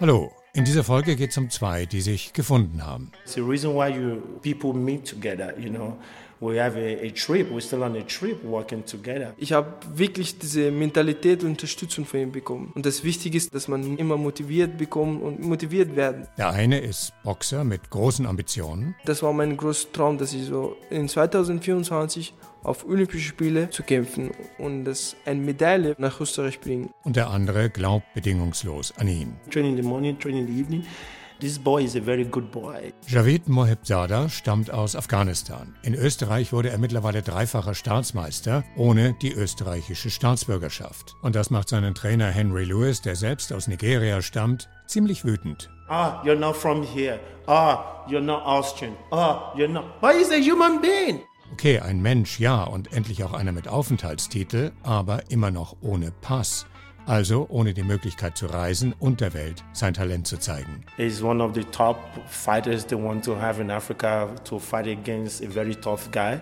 Hallo, 0.00 0.30
in 0.54 0.64
dieser 0.64 0.84
Folge 0.84 1.16
geht 1.16 1.30
es 1.32 1.38
um 1.38 1.50
zwei, 1.50 1.84
die 1.84 2.00
sich 2.00 2.32
gefunden 2.32 2.86
haben. 2.86 3.10
It's 3.24 3.34
the 3.34 3.40
reason 3.40 3.74
why 3.74 3.88
you 3.88 4.20
people 4.42 4.72
meet 4.72 5.04
together, 5.04 5.52
you 5.58 5.70
know. 5.70 5.98
We 6.40 6.62
have 6.62 6.76
a, 6.76 7.04
a 7.04 7.10
trip, 7.10 7.50
we're 7.50 7.60
still 7.60 7.82
on 7.82 7.96
a 7.96 8.02
trip 8.02 8.44
working 8.44 8.84
together. 8.84 9.34
Ich 9.38 9.52
habe 9.52 9.72
wirklich 9.92 10.38
diese 10.38 10.70
Mentalität 10.70 11.42
und 11.42 11.50
Unterstützung 11.50 12.06
von 12.06 12.20
ihm 12.20 12.30
bekommen. 12.30 12.70
Und 12.76 12.86
das 12.86 13.02
Wichtige 13.02 13.36
ist, 13.36 13.52
dass 13.52 13.66
man 13.66 13.96
immer 13.96 14.16
motiviert 14.16 14.78
bekommt 14.78 15.20
und 15.20 15.40
motiviert 15.40 15.96
werden. 15.96 16.28
Der 16.38 16.50
eine 16.50 16.78
ist 16.78 17.12
Boxer 17.24 17.64
mit 17.64 17.90
großen 17.90 18.24
Ambitionen. 18.24 18.94
Das 19.04 19.24
war 19.24 19.32
mein 19.32 19.56
großer 19.56 19.90
Traum, 19.92 20.16
dass 20.16 20.32
ich 20.32 20.44
so 20.44 20.76
in 20.90 21.08
2024 21.08 22.32
auf 22.62 22.84
Olympische 22.84 23.28
Spiele 23.28 23.70
zu 23.70 23.82
kämpfen 23.82 24.30
und 24.58 24.84
das 24.84 25.16
eine 25.24 25.40
Medaille 25.40 25.94
nach 25.98 26.20
Österreich 26.20 26.60
bringen. 26.60 26.90
Und 27.04 27.16
der 27.16 27.30
andere 27.30 27.70
glaubt 27.70 28.06
bedingungslos 28.14 28.92
an 28.98 29.08
ihn. 29.08 29.36
Training 29.50 29.76
in 29.76 29.82
the 29.82 29.88
morning, 29.88 30.18
training 30.18 30.46
in 30.46 30.54
the 30.54 30.60
evening. 30.60 30.84
This 31.40 31.56
boy 31.56 31.84
is 31.84 31.94
a 31.94 32.00
very 32.00 32.24
good 32.24 32.50
boy. 32.50 32.92
Javid 33.06 33.48
Mohebzada 33.48 34.28
stammt 34.28 34.72
aus 34.72 34.96
Afghanistan. 34.96 35.76
In 35.82 35.94
Österreich 35.94 36.52
wurde 36.52 36.70
er 36.70 36.78
mittlerweile 36.78 37.22
dreifacher 37.22 37.74
Staatsmeister 37.74 38.64
ohne 38.76 39.14
die 39.22 39.32
österreichische 39.32 40.10
Staatsbürgerschaft. 40.10 41.14
Und 41.22 41.36
das 41.36 41.50
macht 41.50 41.68
seinen 41.68 41.94
Trainer 41.94 42.26
Henry 42.26 42.64
Lewis, 42.64 43.02
der 43.02 43.14
selbst 43.14 43.52
aus 43.52 43.68
Nigeria 43.68 44.20
stammt, 44.20 44.68
ziemlich 44.88 45.24
wütend. 45.24 45.70
Ah, 45.88 46.20
you're 46.24 46.34
not 46.34 46.56
from 46.56 46.82
here. 46.82 47.20
Ah, 47.46 48.04
you're 48.08 48.20
not 48.20 48.42
Austrian. 48.44 48.96
Ah, 49.12 49.54
you're 49.56 49.68
not. 49.68 50.00
But 50.00 50.16
he's 50.16 50.32
a 50.32 50.40
human 50.40 50.80
being. 50.80 51.20
Okay, 51.52 51.80
ein 51.80 52.00
Mensch, 52.00 52.38
ja, 52.38 52.62
und 52.62 52.92
endlich 52.92 53.24
auch 53.24 53.32
einer 53.32 53.52
mit 53.52 53.68
Aufenthaltstitel, 53.68 54.70
aber 54.82 55.30
immer 55.30 55.50
noch 55.50 55.76
ohne 55.80 56.12
Pass. 56.20 56.66
Also 57.08 57.46
ohne 57.48 57.72
die 57.72 57.82
Möglichkeit 57.82 58.36
zu 58.36 58.44
reisen 58.46 58.94
und 58.98 59.22
der 59.22 59.32
Welt 59.32 59.64
sein 59.72 59.94
Talent 59.94 60.26
zu 60.26 60.36
zeigen. 60.38 60.84
He's 60.98 61.22
one 61.22 61.42
of 61.42 61.54
the 61.54 61.64
top 61.64 61.96
fighters 62.26 62.86
they 62.86 63.02
want 63.02 63.24
to 63.24 63.34
have 63.34 63.62
in 63.62 63.70
Africa 63.70 64.28
to 64.44 64.58
fight 64.58 64.86
against 64.86 65.42
a 65.42 65.48
very 65.48 65.74
tough 65.74 66.10
guy, 66.12 66.38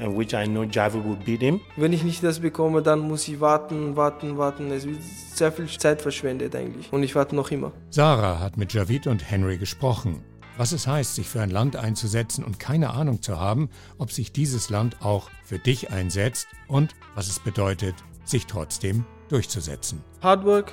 and 0.00 0.18
which 0.18 0.34
I 0.34 0.44
know 0.44 0.64
Javi 0.64 0.98
will 1.04 1.16
beat 1.24 1.40
him. 1.40 1.60
Wenn 1.76 1.92
ich 1.92 2.02
nicht 2.02 2.24
das 2.24 2.40
bekomme, 2.40 2.82
dann 2.82 2.98
muss 2.98 3.28
ich 3.28 3.40
warten, 3.40 3.94
warten, 3.94 4.36
warten. 4.36 4.72
Es 4.72 4.88
wird 4.88 5.00
sehr 5.34 5.52
viel 5.52 5.68
Zeit 5.68 6.02
verschwendet 6.02 6.56
eigentlich. 6.56 6.92
Und 6.92 7.04
ich 7.04 7.14
warte 7.14 7.36
noch 7.36 7.52
immer. 7.52 7.70
Sarah 7.90 8.40
hat 8.40 8.56
mit 8.56 8.72
Javid 8.72 9.06
und 9.06 9.30
Henry 9.30 9.56
gesprochen. 9.56 10.20
Was 10.58 10.72
es 10.72 10.88
heißt, 10.88 11.14
sich 11.14 11.28
für 11.28 11.40
ein 11.40 11.50
Land 11.50 11.76
einzusetzen 11.76 12.42
und 12.42 12.58
keine 12.58 12.90
Ahnung 12.90 13.22
zu 13.22 13.38
haben, 13.38 13.70
ob 13.96 14.10
sich 14.10 14.32
dieses 14.32 14.70
Land 14.70 15.00
auch 15.02 15.30
für 15.44 15.60
dich 15.60 15.92
einsetzt 15.92 16.48
und 16.66 16.96
was 17.14 17.28
es 17.28 17.38
bedeutet, 17.38 17.94
sich 18.24 18.46
trotzdem 18.46 19.04
durchzusetzen. 19.28 20.02
Hard 20.20 20.44
work, 20.44 20.72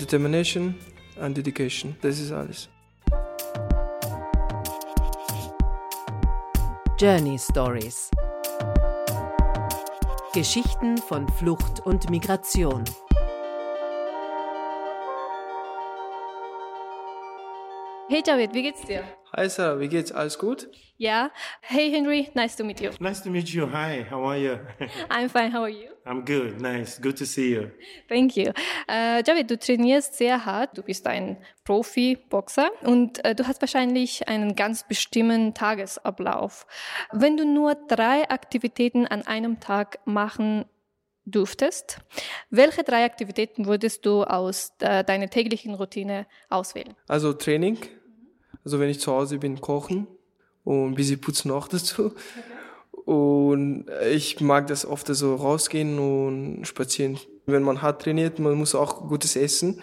determination 0.00 0.76
and 1.20 1.36
dedication. 1.36 1.96
Das 2.02 2.20
ist 2.20 2.30
alles. 2.30 2.68
Journey 6.96 7.36
Stories. 7.36 8.12
Geschichten 10.32 10.98
von 10.98 11.28
Flucht 11.30 11.80
und 11.84 12.08
Migration. 12.10 12.84
Hey 18.08 18.22
Javid, 18.24 18.54
wie 18.54 18.62
geht's 18.62 18.82
dir? 18.82 19.02
Hi 19.36 19.48
Sarah, 19.48 19.80
wie 19.80 19.88
geht's? 19.88 20.12
Alles 20.12 20.38
gut? 20.38 20.68
Ja. 20.96 21.32
Hey 21.60 21.90
Henry, 21.90 22.30
nice 22.34 22.54
to 22.54 22.62
meet 22.62 22.80
you. 22.80 22.90
Nice 23.00 23.20
to 23.20 23.30
meet 23.30 23.48
you. 23.48 23.66
Hi, 23.72 24.06
how 24.08 24.24
are 24.24 24.38
you? 24.38 24.58
I'm 25.10 25.28
fine, 25.28 25.52
how 25.52 25.62
are 25.62 25.68
you? 25.68 25.88
I'm 26.04 26.24
good. 26.24 26.60
Nice. 26.60 27.00
Good 27.00 27.18
to 27.18 27.24
see 27.24 27.54
you. 27.54 27.72
Thank 28.08 28.36
you. 28.36 28.52
Äh, 28.88 29.24
Javid, 29.26 29.50
du 29.50 29.58
trainierst 29.58 30.14
sehr 30.14 30.46
hart, 30.46 30.78
du 30.78 30.82
bist 30.82 31.04
ein 31.08 31.36
Profi-Boxer 31.64 32.70
und 32.82 33.24
äh, 33.24 33.34
du 33.34 33.44
hast 33.48 33.60
wahrscheinlich 33.60 34.28
einen 34.28 34.54
ganz 34.54 34.86
bestimmten 34.86 35.52
Tagesablauf. 35.52 36.64
Wenn 37.10 37.36
du 37.36 37.44
nur 37.44 37.74
drei 37.74 38.30
Aktivitäten 38.30 39.08
an 39.08 39.22
einem 39.26 39.58
Tag 39.58 39.98
machen 40.04 40.64
dürftest, 41.26 41.98
welche 42.50 42.82
drei 42.82 43.04
Aktivitäten 43.04 43.66
würdest 43.66 44.06
du 44.06 44.24
aus 44.24 44.72
äh, 44.80 45.04
deiner 45.04 45.28
täglichen 45.28 45.74
Routine 45.74 46.26
auswählen? 46.48 46.94
Also 47.06 47.32
Training, 47.34 47.78
also 48.64 48.80
wenn 48.80 48.88
ich 48.88 49.00
zu 49.00 49.12
Hause 49.12 49.38
bin, 49.38 49.60
kochen 49.60 50.06
und 50.64 50.92
ein 50.92 50.94
bisschen 50.94 51.20
putzen 51.20 51.50
auch 51.50 51.68
dazu. 51.68 52.14
Und 53.04 53.86
ich 54.10 54.40
mag 54.40 54.66
das 54.66 54.84
oft 54.86 55.06
so 55.08 55.34
rausgehen 55.36 55.98
und 55.98 56.64
spazieren. 56.64 57.20
Wenn 57.44 57.62
man 57.62 57.82
hart 57.82 58.02
trainiert, 58.02 58.38
man 58.38 58.54
muss 58.54 58.74
auch 58.74 59.06
gutes 59.08 59.36
Essen 59.36 59.82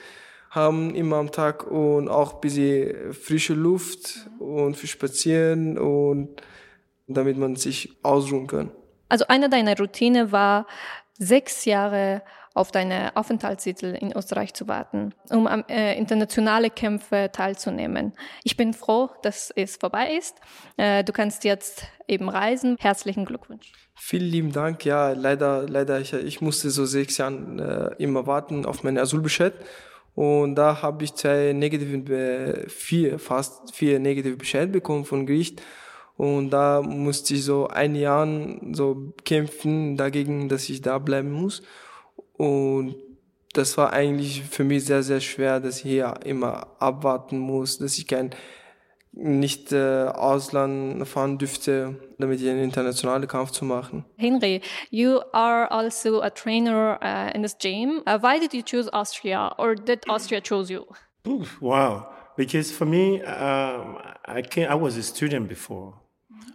haben 0.54 0.94
immer 0.94 1.16
am 1.18 1.32
Tag 1.32 1.66
und 1.66 2.10
auch 2.10 2.36
ein 2.36 2.42
bisschen 2.42 3.12
frische 3.14 3.56
Luft 3.56 4.30
und 4.38 4.78
für 4.78 4.86
Spazieren 4.86 5.80
und 5.80 6.30
damit 7.08 7.38
man 7.38 7.56
sich 7.56 7.98
ausruhen 8.04 8.46
kann. 8.46 8.72
Also 9.10 9.26
eine 9.28 9.50
deiner 9.50 9.76
Routine 9.76 10.32
war, 10.32 10.68
sechs 11.18 11.66
Jahre 11.66 12.22
auf 12.56 12.72
deine 12.72 13.16
Aufenthaltstitel 13.16 13.96
in 14.00 14.16
Österreich 14.16 14.54
zu 14.54 14.68
warten, 14.68 15.14
um 15.30 15.48
am 15.48 15.64
äh, 15.68 15.98
internationale 15.98 16.70
Kämpfe 16.70 17.30
teilzunehmen. 17.32 18.14
Ich 18.44 18.58
bin 18.58 18.74
froh, 18.74 19.10
dass 19.24 19.52
es 19.56 19.78
vorbei 19.78 20.16
ist. 20.18 20.36
Äh, 20.78 21.04
du 21.04 21.14
kannst 21.14 21.44
jetzt 21.46 21.88
eben 22.08 22.30
reisen. 22.30 22.78
Herzlichen 22.80 23.26
Glückwunsch. 23.26 23.72
Vielen 23.96 24.30
lieben 24.30 24.52
Dank. 24.52 24.86
Ja, 24.86 25.14
leider, 25.14 25.68
leider, 25.68 26.00
ich, 26.00 26.14
ich 26.14 26.42
musste 26.42 26.70
so 26.70 26.86
sechs 26.86 27.18
Jahre 27.18 27.96
äh, 27.98 28.04
immer 28.04 28.28
warten 28.28 28.66
auf 28.66 28.84
meinen 28.84 29.00
Asylbescheid. 29.00 29.54
Und 30.14 30.54
da 30.56 30.84
habe 30.84 31.04
ich 31.06 31.16
zwei 31.16 31.54
negative, 31.54 31.98
Be- 31.98 32.66
vier, 32.68 33.18
fast 33.18 33.76
vier 33.76 33.98
negative 33.98 34.38
Bescheid 34.38 34.72
bekommen 34.72 35.06
von 35.06 35.26
Gericht. 35.26 35.62
Und 36.18 36.52
da 36.52 36.82
musste 36.82 37.34
ich 37.34 37.44
so 37.44 37.68
ein 37.68 37.96
Jahr 37.96 38.28
so 38.72 39.14
kämpfen 39.26 39.98
dagegen, 39.98 40.48
dass 40.48 40.70
ich 40.70 40.82
da 40.82 41.00
bleiben 41.00 41.32
muss. 41.32 41.64
Und 42.34 42.96
das 43.54 43.78
war 43.78 43.94
eigentlich 43.94 44.44
für 44.44 44.64
mich 44.64 44.86
sehr, 44.86 45.04
sehr 45.04 45.22
schwer, 45.22 45.60
dass 45.60 45.78
ich 45.78 45.84
hier 45.84 46.14
immer 46.26 46.68
abwarten 46.80 47.38
muss, 47.38 47.78
dass 47.78 47.98
ich 47.98 48.08
kein 48.08 48.32
nicht 49.16 49.72
äh, 49.72 50.06
Ausland 50.06 51.08
fahren 51.08 51.38
dürfte, 51.38 52.00
damit 52.18 52.42
ich 52.42 52.50
einen 52.50 52.64
internationalen 52.64 53.28
Kampf 53.28 53.52
zu 53.52 53.64
machen. 53.64 54.06
Henry, 54.18 54.62
you 54.90 55.20
are 55.34 55.70
also 55.70 56.22
a 56.22 56.32
trainer 56.32 57.00
uh, 57.04 57.36
in 57.36 57.44
this 57.44 57.56
gym. 57.56 58.02
Uh, 58.08 58.18
why 58.20 58.40
did 58.40 58.54
you 58.54 58.64
choose 58.64 58.92
Austria, 58.92 59.54
or 59.60 59.76
did 59.76 60.10
Austria 60.10 60.42
choose 60.42 60.74
you? 60.74 60.86
Oof, 61.28 61.62
wow. 61.62 62.08
Because 62.36 62.72
for 62.72 62.86
me, 62.86 63.22
um, 63.22 64.00
I 64.26 64.42
came, 64.42 64.68
I 64.68 64.74
was 64.74 64.98
a 64.98 65.04
student 65.04 65.48
before. 65.48 65.94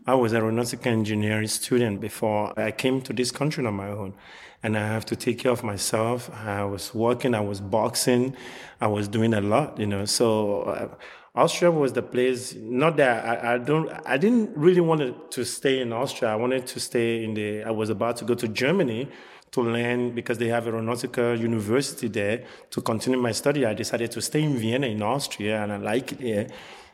I 0.08 0.14
was 0.14 0.32
aeronautical 0.32 0.90
engineering 0.90 1.48
student 1.48 2.00
before 2.00 2.58
I 2.58 2.70
came 2.70 3.02
to 3.02 3.12
this 3.12 3.30
country 3.30 3.66
on 3.66 3.74
my 3.74 3.88
own. 3.88 4.14
And 4.62 4.74
I 4.74 4.86
have 4.86 5.04
to 5.04 5.16
take 5.16 5.38
care 5.40 5.52
of 5.52 5.62
myself. 5.62 6.30
I 6.34 6.64
was 6.64 6.94
working, 6.94 7.34
I 7.34 7.40
was 7.40 7.60
boxing, 7.60 8.34
I 8.80 8.86
was 8.86 9.06
doing 9.06 9.34
a 9.34 9.42
lot, 9.42 9.78
you 9.78 9.86
know. 9.86 10.06
So 10.06 10.62
uh, 10.62 10.88
Austria 11.34 11.70
was 11.70 11.92
the 11.92 12.00
place, 12.00 12.54
not 12.54 12.96
that 12.96 13.44
I, 13.44 13.54
I 13.54 13.58
don't, 13.58 13.90
I 14.06 14.16
didn't 14.16 14.56
really 14.56 14.80
want 14.80 15.30
to 15.30 15.44
stay 15.44 15.78
in 15.82 15.92
Austria. 15.92 16.32
I 16.32 16.36
wanted 16.36 16.66
to 16.68 16.80
stay 16.80 17.22
in 17.22 17.34
the, 17.34 17.64
I 17.64 17.70
was 17.70 17.90
about 17.90 18.16
to 18.16 18.24
go 18.24 18.34
to 18.34 18.48
Germany 18.48 19.10
to 19.52 19.62
learn 19.62 20.14
because 20.14 20.38
they 20.38 20.48
have 20.48 20.66
aeronautical 20.66 21.38
university 21.38 22.08
there 22.08 22.44
to 22.70 22.80
continue 22.80 23.18
my 23.18 23.32
study. 23.32 23.64
I 23.64 23.74
decided 23.74 24.10
to 24.12 24.20
stay 24.20 24.42
in 24.42 24.56
Vienna 24.56 24.86
in 24.86 25.02
Austria 25.02 25.62
and 25.62 25.72
I 25.72 25.76
like 25.76 26.12
it 26.12 26.20
here. 26.20 26.46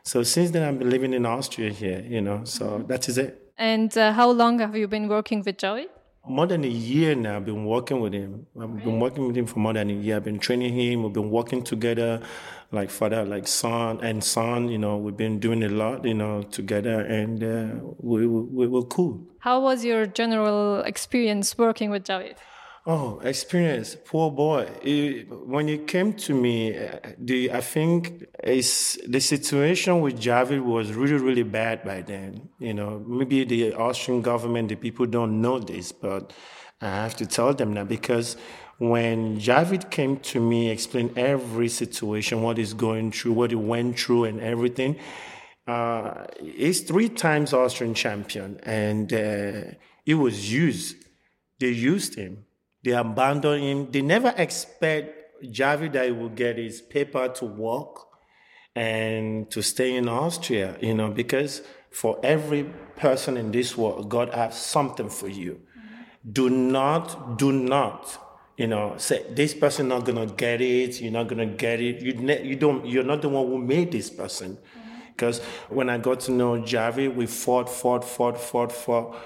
So 0.03 0.23
since 0.23 0.51
then 0.51 0.63
I've 0.63 0.79
been 0.79 0.91
living 0.91 1.15
in 1.15 1.25
Austria 1.25 1.71
here, 1.71 2.01
you 2.07 2.21
know, 2.21 2.45
so 2.45 2.85
that 2.89 3.09
is 3.09 3.19
it. 3.19 3.53
And 3.57 3.97
uh, 3.97 4.13
how 4.13 4.31
long 4.31 4.59
have 4.59 4.77
you 4.77 4.89
been 4.89 5.09
working 5.09 5.43
with 5.45 5.59
Joey? 5.59 5.87
More 6.27 6.47
than 6.47 6.65
a 6.65 6.69
year 6.69 7.15
now, 7.15 7.37
I've 7.37 7.45
been 7.45 7.67
working 7.67 8.01
with 8.01 8.15
him. 8.15 8.47
I've 8.59 8.83
been 8.83 8.99
working 8.99 9.27
with 9.27 9.37
him 9.37 9.45
for 9.47 9.59
more 9.59 9.75
than 9.75 9.91
a 9.91 9.93
year. 9.93 10.17
I've 10.17 10.25
been 10.25 10.39
training 10.39 10.73
him. 10.73 11.03
We've 11.03 11.13
been 11.13 11.31
working 11.31 11.63
together, 11.63 12.23
like 12.73 12.89
father, 12.89 13.27
like 13.27 13.47
son 13.47 14.01
and 14.03 14.25
son. 14.25 14.69
You 14.69 14.79
know, 14.79 14.97
we've 14.97 15.17
been 15.17 15.39
doing 15.39 15.63
a 15.63 15.69
lot, 15.69 16.05
you 16.07 16.15
know, 16.15 16.43
together, 16.43 17.01
and 17.01 17.45
uh, 17.45 17.75
we, 17.99 18.27
we 18.27 18.67
we're 18.67 18.83
cool. 18.83 19.21
How 19.41 19.61
was 19.61 19.85
your 19.85 20.07
general 20.07 20.81
experience 20.81 21.59
working 21.59 21.91
with 21.91 22.05
Joey? 22.05 22.35
Oh, 22.87 23.19
experience, 23.21 23.97
poor 24.05 24.31
boy. 24.31 24.67
When 25.47 25.71
it 25.71 25.87
came 25.87 26.13
to 26.15 26.35
me, 26.35 26.79
the 27.19 27.51
I 27.51 27.63
think 27.63 28.27
it's, 28.43 28.99
the 29.09 29.21
situation 29.21 30.03
with 30.03 30.21
Javid 30.21 30.63
was 30.63 30.93
really, 30.93 31.17
really 31.17 31.45
bad 31.45 31.83
by 31.83 32.03
then. 32.03 32.51
You 32.59 32.75
know, 32.75 33.03
maybe 33.07 33.45
the 33.45 33.73
Austrian 33.73 34.21
government, 34.21 34.69
the 34.69 34.77
people 34.77 35.07
don't 35.07 35.41
know 35.41 35.59
this, 35.61 35.93
but 35.93 36.35
I 36.83 36.89
have 36.89 37.17
to 37.17 37.27
tell 37.27 37.55
them 37.55 37.73
now 37.73 37.85
because 37.85 38.37
when 38.77 39.41
Javid 39.41 39.91
came 39.91 40.19
to 40.19 40.39
me, 40.39 40.69
explained 40.69 41.17
every 41.17 41.71
situation, 41.71 42.43
what 42.43 42.59
he's 42.59 42.75
going 42.75 43.13
through, 43.13 43.33
what 43.33 43.51
he 43.51 43.57
went 43.57 43.99
through, 43.99 44.25
and 44.25 44.41
everything. 44.41 44.99
Uh, 45.67 46.27
he's 46.39 46.83
three 46.83 47.09
times 47.09 47.55
Austrian 47.55 47.95
champion, 47.95 48.61
and 48.65 49.11
uh, 49.11 49.63
he 50.05 50.13
was 50.13 50.53
used. 50.53 50.97
They 51.61 51.71
used 51.71 52.17
him. 52.17 52.45
They 52.85 52.93
abandon 52.93 53.61
him. 53.61 53.91
They 53.91 54.03
never 54.03 54.35
expect 54.37 55.43
Javi 55.45 55.93
that 55.93 56.07
he 56.07 56.13
will 56.13 56.29
get 56.29 56.59
his 56.59 56.83
paper 56.83 57.29
to 57.29 57.45
work. 57.47 58.07
and 58.77 59.51
to 59.51 59.63
stay 59.63 59.95
in 59.95 60.09
Austria, 60.09 60.77
you 60.81 60.95
know, 60.95 61.09
because 61.11 61.63
for 61.91 62.19
every 62.25 62.65
person 62.97 63.37
in 63.37 63.53
this 63.53 63.77
world, 63.77 64.09
God 64.09 64.35
has 64.35 64.57
something 64.61 65.09
for 65.09 65.29
you. 65.29 65.61
Do 66.31 66.51
not, 66.51 67.39
do 67.39 67.53
not, 67.53 68.19
you 68.57 68.67
know, 68.67 68.95
say 68.97 69.25
this 69.31 69.55
person 69.55 69.89
not 69.89 70.05
gonna 70.05 70.27
get 70.27 70.61
it. 70.61 71.01
You're 71.01 71.13
not 71.13 71.29
gonna 71.29 71.47
get 71.47 71.81
it. 71.81 72.03
You, 72.03 72.15
ne- 72.15 72.45
you 72.45 72.57
don't. 72.57 72.87
You're 72.87 73.05
not 73.05 73.23
the 73.23 73.29
one 73.29 73.47
who 73.47 73.59
made 73.59 73.93
this 73.93 74.11
person. 74.11 74.59
Because 75.15 75.41
when 75.69 75.89
I 75.89 75.99
got 75.99 76.21
to 76.21 76.33
know 76.33 76.61
Javi, 76.61 77.15
we 77.15 77.27
fought, 77.27 77.69
fought, 77.69 78.05
fought, 78.05 78.41
fought, 78.41 78.73
fought. 78.73 79.17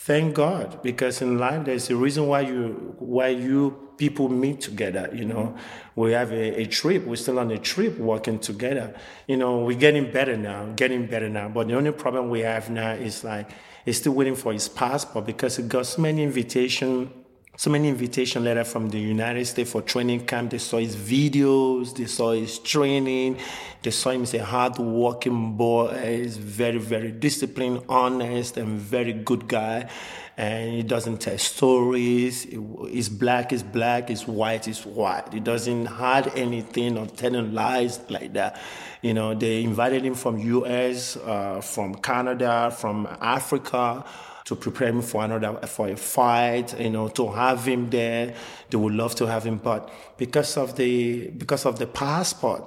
Thank 0.00 0.36
God, 0.36 0.80
because 0.82 1.20
in 1.20 1.38
life 1.38 1.66
there's 1.66 1.90
a 1.90 1.96
reason 1.96 2.28
why 2.28 2.40
you 2.42 2.94
why 2.98 3.28
you 3.28 3.88
people 3.98 4.28
meet 4.28 4.60
together. 4.60 5.10
You 5.12 5.26
know, 5.26 5.56
we 5.96 6.12
have 6.12 6.32
a, 6.32 6.62
a 6.62 6.66
trip. 6.66 7.04
We're 7.04 7.16
still 7.16 7.38
on 7.38 7.50
a 7.50 7.58
trip, 7.58 7.98
working 7.98 8.38
together. 8.38 8.94
You 9.26 9.36
know, 9.36 9.58
we're 9.58 9.76
getting 9.76 10.10
better 10.10 10.36
now, 10.36 10.72
getting 10.76 11.06
better 11.06 11.28
now. 11.28 11.48
But 11.48 11.68
the 11.68 11.74
only 11.74 11.90
problem 11.92 12.30
we 12.30 12.40
have 12.40 12.70
now 12.70 12.92
is 12.92 13.24
like 13.24 13.50
he's 13.84 13.98
still 13.98 14.12
waiting 14.12 14.36
for 14.36 14.52
his 14.52 14.68
passport 14.68 15.26
because 15.26 15.56
he 15.56 15.64
got 15.64 15.84
so 15.84 16.00
many 16.00 16.22
invitation 16.22 17.10
so 17.58 17.70
many 17.70 17.88
invitation 17.88 18.44
letter 18.44 18.62
from 18.62 18.88
the 18.88 19.00
United 19.00 19.44
States 19.44 19.72
for 19.72 19.82
training 19.82 20.24
camp. 20.24 20.52
They 20.52 20.58
saw 20.58 20.78
his 20.78 20.94
videos, 20.94 21.92
they 21.92 22.06
saw 22.06 22.30
his 22.30 22.60
training, 22.60 23.38
they 23.82 23.90
saw 23.90 24.10
him 24.10 24.22
as 24.22 24.32
a 24.34 24.44
hard 24.44 24.78
working 24.78 25.56
boy. 25.56 25.88
He's 26.00 26.36
very, 26.36 26.78
very 26.78 27.10
disciplined, 27.10 27.82
honest, 27.88 28.58
and 28.58 28.78
very 28.78 29.12
good 29.12 29.48
guy. 29.48 29.90
And 30.36 30.72
he 30.72 30.84
doesn't 30.84 31.16
tell 31.16 31.36
stories. 31.36 32.44
He's 32.44 33.08
black 33.08 33.50
he's 33.50 33.64
black, 33.64 34.08
he's 34.08 34.28
white 34.28 34.66
he's 34.66 34.86
white. 34.86 35.32
He 35.32 35.40
doesn't 35.40 35.86
hide 35.86 36.28
anything 36.36 36.96
or 36.96 37.06
telling 37.08 37.54
lies 37.54 37.98
like 38.08 38.34
that. 38.34 38.60
You 39.02 39.14
know, 39.14 39.34
they 39.34 39.64
invited 39.64 40.04
him 40.04 40.14
from 40.14 40.38
US, 40.38 41.16
uh, 41.16 41.60
from 41.60 41.96
Canada, 41.96 42.70
from 42.70 43.08
Africa 43.20 44.04
to 44.48 44.56
prepare 44.56 44.88
him 44.88 45.02
for 45.02 45.22
another 45.24 45.66
for 45.66 45.88
a 45.88 45.96
fight, 45.96 46.80
you 46.80 46.88
know, 46.88 47.08
to 47.08 47.30
have 47.32 47.66
him 47.66 47.90
there. 47.90 48.34
They 48.70 48.78
would 48.78 48.94
love 48.94 49.14
to 49.16 49.26
have 49.26 49.44
him, 49.44 49.58
but 49.58 49.90
because 50.16 50.56
of 50.56 50.74
the 50.76 51.28
because 51.28 51.66
of 51.66 51.78
the 51.78 51.86
passport, 51.86 52.64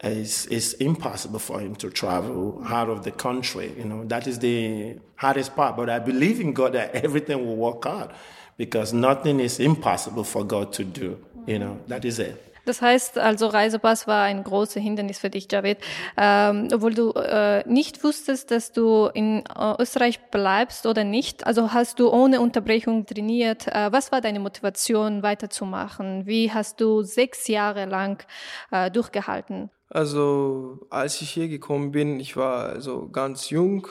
it's, 0.00 0.46
it's 0.46 0.74
impossible 0.74 1.40
for 1.40 1.58
him 1.58 1.74
to 1.76 1.90
travel 1.90 2.62
out 2.66 2.88
of 2.88 3.02
the 3.02 3.10
country. 3.10 3.74
You 3.76 3.86
know, 3.86 4.04
that 4.04 4.28
is 4.28 4.38
the 4.38 4.98
hardest 5.16 5.56
part. 5.56 5.76
But 5.76 5.90
I 5.90 5.98
believe 5.98 6.40
in 6.40 6.52
God 6.52 6.74
that 6.74 6.94
everything 6.94 7.44
will 7.44 7.56
work 7.56 7.86
out 7.86 8.14
because 8.56 8.92
nothing 8.92 9.40
is 9.40 9.58
impossible 9.58 10.22
for 10.22 10.44
God 10.44 10.72
to 10.74 10.84
do. 10.84 11.24
You 11.46 11.58
know, 11.58 11.80
that 11.88 12.04
is 12.04 12.20
it. 12.20 12.45
Das 12.66 12.82
heißt 12.82 13.18
also, 13.18 13.46
Reisepass 13.46 14.06
war 14.06 14.24
ein 14.24 14.44
großes 14.44 14.82
Hindernis 14.82 15.18
für 15.18 15.30
dich, 15.30 15.50
Javid. 15.50 15.78
Ähm, 16.16 16.68
obwohl 16.72 16.94
du 16.94 17.12
äh, 17.12 17.66
nicht 17.66 18.02
wusstest, 18.04 18.50
dass 18.50 18.72
du 18.72 19.06
in 19.14 19.44
äh, 19.46 19.74
Österreich 19.78 20.20
bleibst 20.30 20.86
oder 20.86 21.04
nicht. 21.04 21.46
Also 21.46 21.72
hast 21.72 21.98
du 22.00 22.10
ohne 22.10 22.40
Unterbrechung 22.40 23.06
trainiert. 23.06 23.68
Äh, 23.68 23.92
was 23.92 24.12
war 24.12 24.20
deine 24.20 24.40
Motivation, 24.40 25.22
weiterzumachen? 25.22 26.26
Wie 26.26 26.52
hast 26.52 26.80
du 26.80 27.02
sechs 27.02 27.48
Jahre 27.48 27.86
lang 27.86 28.24
äh, 28.70 28.90
durchgehalten? 28.90 29.70
Also 29.88 30.80
als 30.90 31.20
ich 31.20 31.30
hier 31.30 31.48
gekommen 31.48 31.92
bin, 31.92 32.18
ich 32.18 32.36
war 32.36 32.70
also 32.70 33.08
ganz 33.08 33.50
jung 33.50 33.86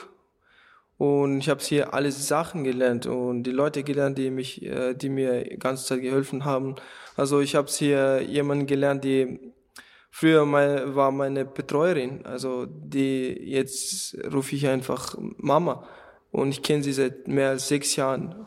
und 0.98 1.38
ich 1.38 1.48
habe 1.48 1.60
hier 1.62 1.92
alle 1.92 2.10
Sachen 2.10 2.64
gelernt 2.64 3.06
und 3.06 3.42
die 3.42 3.50
Leute 3.50 3.82
gelernt, 3.82 4.16
die 4.16 4.30
mich, 4.30 4.62
äh, 4.62 4.94
die 4.94 5.10
mir 5.10 5.44
die 5.44 5.58
ganze 5.58 5.84
Zeit 5.84 6.00
geholfen 6.00 6.44
haben. 6.44 6.76
Also 7.16 7.40
ich 7.40 7.54
habe 7.54 7.68
hier 7.68 8.22
jemanden 8.22 8.66
gelernt, 8.66 9.04
die 9.04 9.52
früher 10.10 10.46
mal 10.46 10.96
war 10.96 11.10
meine 11.10 11.44
Betreuerin, 11.44 12.24
also 12.24 12.66
die 12.66 13.28
jetzt 13.44 14.16
rufe 14.32 14.56
ich 14.56 14.66
einfach 14.66 15.16
Mama 15.18 15.86
und 16.30 16.48
ich 16.48 16.62
kenne 16.62 16.82
sie 16.82 16.92
seit 16.92 17.28
mehr 17.28 17.50
als 17.50 17.68
sechs 17.68 17.96
Jahren. 17.96 18.46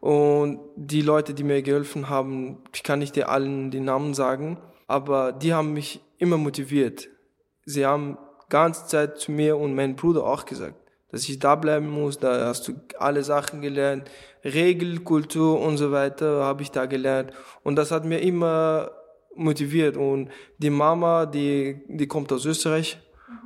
Und 0.00 0.60
die 0.76 1.02
Leute, 1.02 1.34
die 1.34 1.44
mir 1.44 1.62
geholfen 1.62 2.08
haben, 2.08 2.64
ich 2.74 2.82
kann 2.82 3.00
nicht 3.00 3.14
dir 3.14 3.28
allen 3.28 3.70
die 3.70 3.80
Namen 3.80 4.14
sagen, 4.14 4.58
aber 4.88 5.32
die 5.32 5.52
haben 5.52 5.72
mich 5.74 6.00
immer 6.18 6.38
motiviert. 6.38 7.08
Sie 7.64 7.86
haben 7.86 8.18
ganze 8.48 8.86
Zeit 8.86 9.18
zu 9.18 9.30
mir 9.30 9.56
und 9.56 9.74
meinem 9.74 9.94
Bruder 9.94 10.24
auch 10.24 10.46
gesagt, 10.46 10.79
dass 11.12 11.28
ich 11.28 11.38
da 11.38 11.54
bleiben 11.54 11.88
muss, 11.88 12.18
da 12.18 12.46
hast 12.46 12.68
du 12.68 12.74
alle 12.98 13.22
Sachen 13.24 13.60
gelernt, 13.60 14.10
Regel, 14.44 15.00
Kultur 15.00 15.60
und 15.60 15.76
so 15.76 15.92
weiter 15.92 16.44
habe 16.44 16.62
ich 16.62 16.70
da 16.70 16.86
gelernt. 16.86 17.32
Und 17.62 17.76
das 17.76 17.90
hat 17.90 18.04
mir 18.04 18.20
immer 18.20 18.90
motiviert. 19.34 19.96
Und 19.96 20.30
die 20.58 20.70
Mama, 20.70 21.26
die, 21.26 21.80
die 21.88 22.06
kommt 22.06 22.32
aus 22.32 22.46
Österreich 22.46 22.98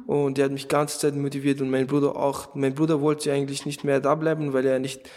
und 0.06 0.38
die 0.38 0.44
hat 0.44 0.52
mich 0.52 0.68
ganze 0.68 0.98
Zeit 0.98 1.16
motiviert. 1.16 1.60
Und 1.60 1.70
mein 1.70 1.86
Bruder 1.86 2.16
auch. 2.16 2.54
Mein 2.54 2.74
Bruder 2.74 3.00
wollte 3.00 3.32
eigentlich 3.32 3.66
nicht 3.66 3.84
mehr 3.84 4.00
da 4.00 4.14
bleiben, 4.14 4.52
weil 4.52 4.66
er 4.66 4.78
nicht 4.78 5.08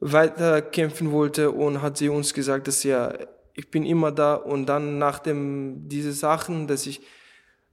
weiter 0.00 0.60
kämpfen 0.60 1.12
wollte 1.12 1.52
und 1.52 1.80
hat 1.80 1.96
sie 1.96 2.08
uns 2.08 2.34
gesagt, 2.34 2.66
dass 2.66 2.82
ja, 2.82 3.14
ich 3.54 3.70
bin 3.70 3.86
immer 3.86 4.12
da. 4.12 4.34
Und 4.34 4.66
dann 4.66 4.98
nach 4.98 5.20
dem, 5.20 5.88
diese 5.88 6.12
Sachen, 6.12 6.66
dass 6.66 6.86
ich 6.86 7.00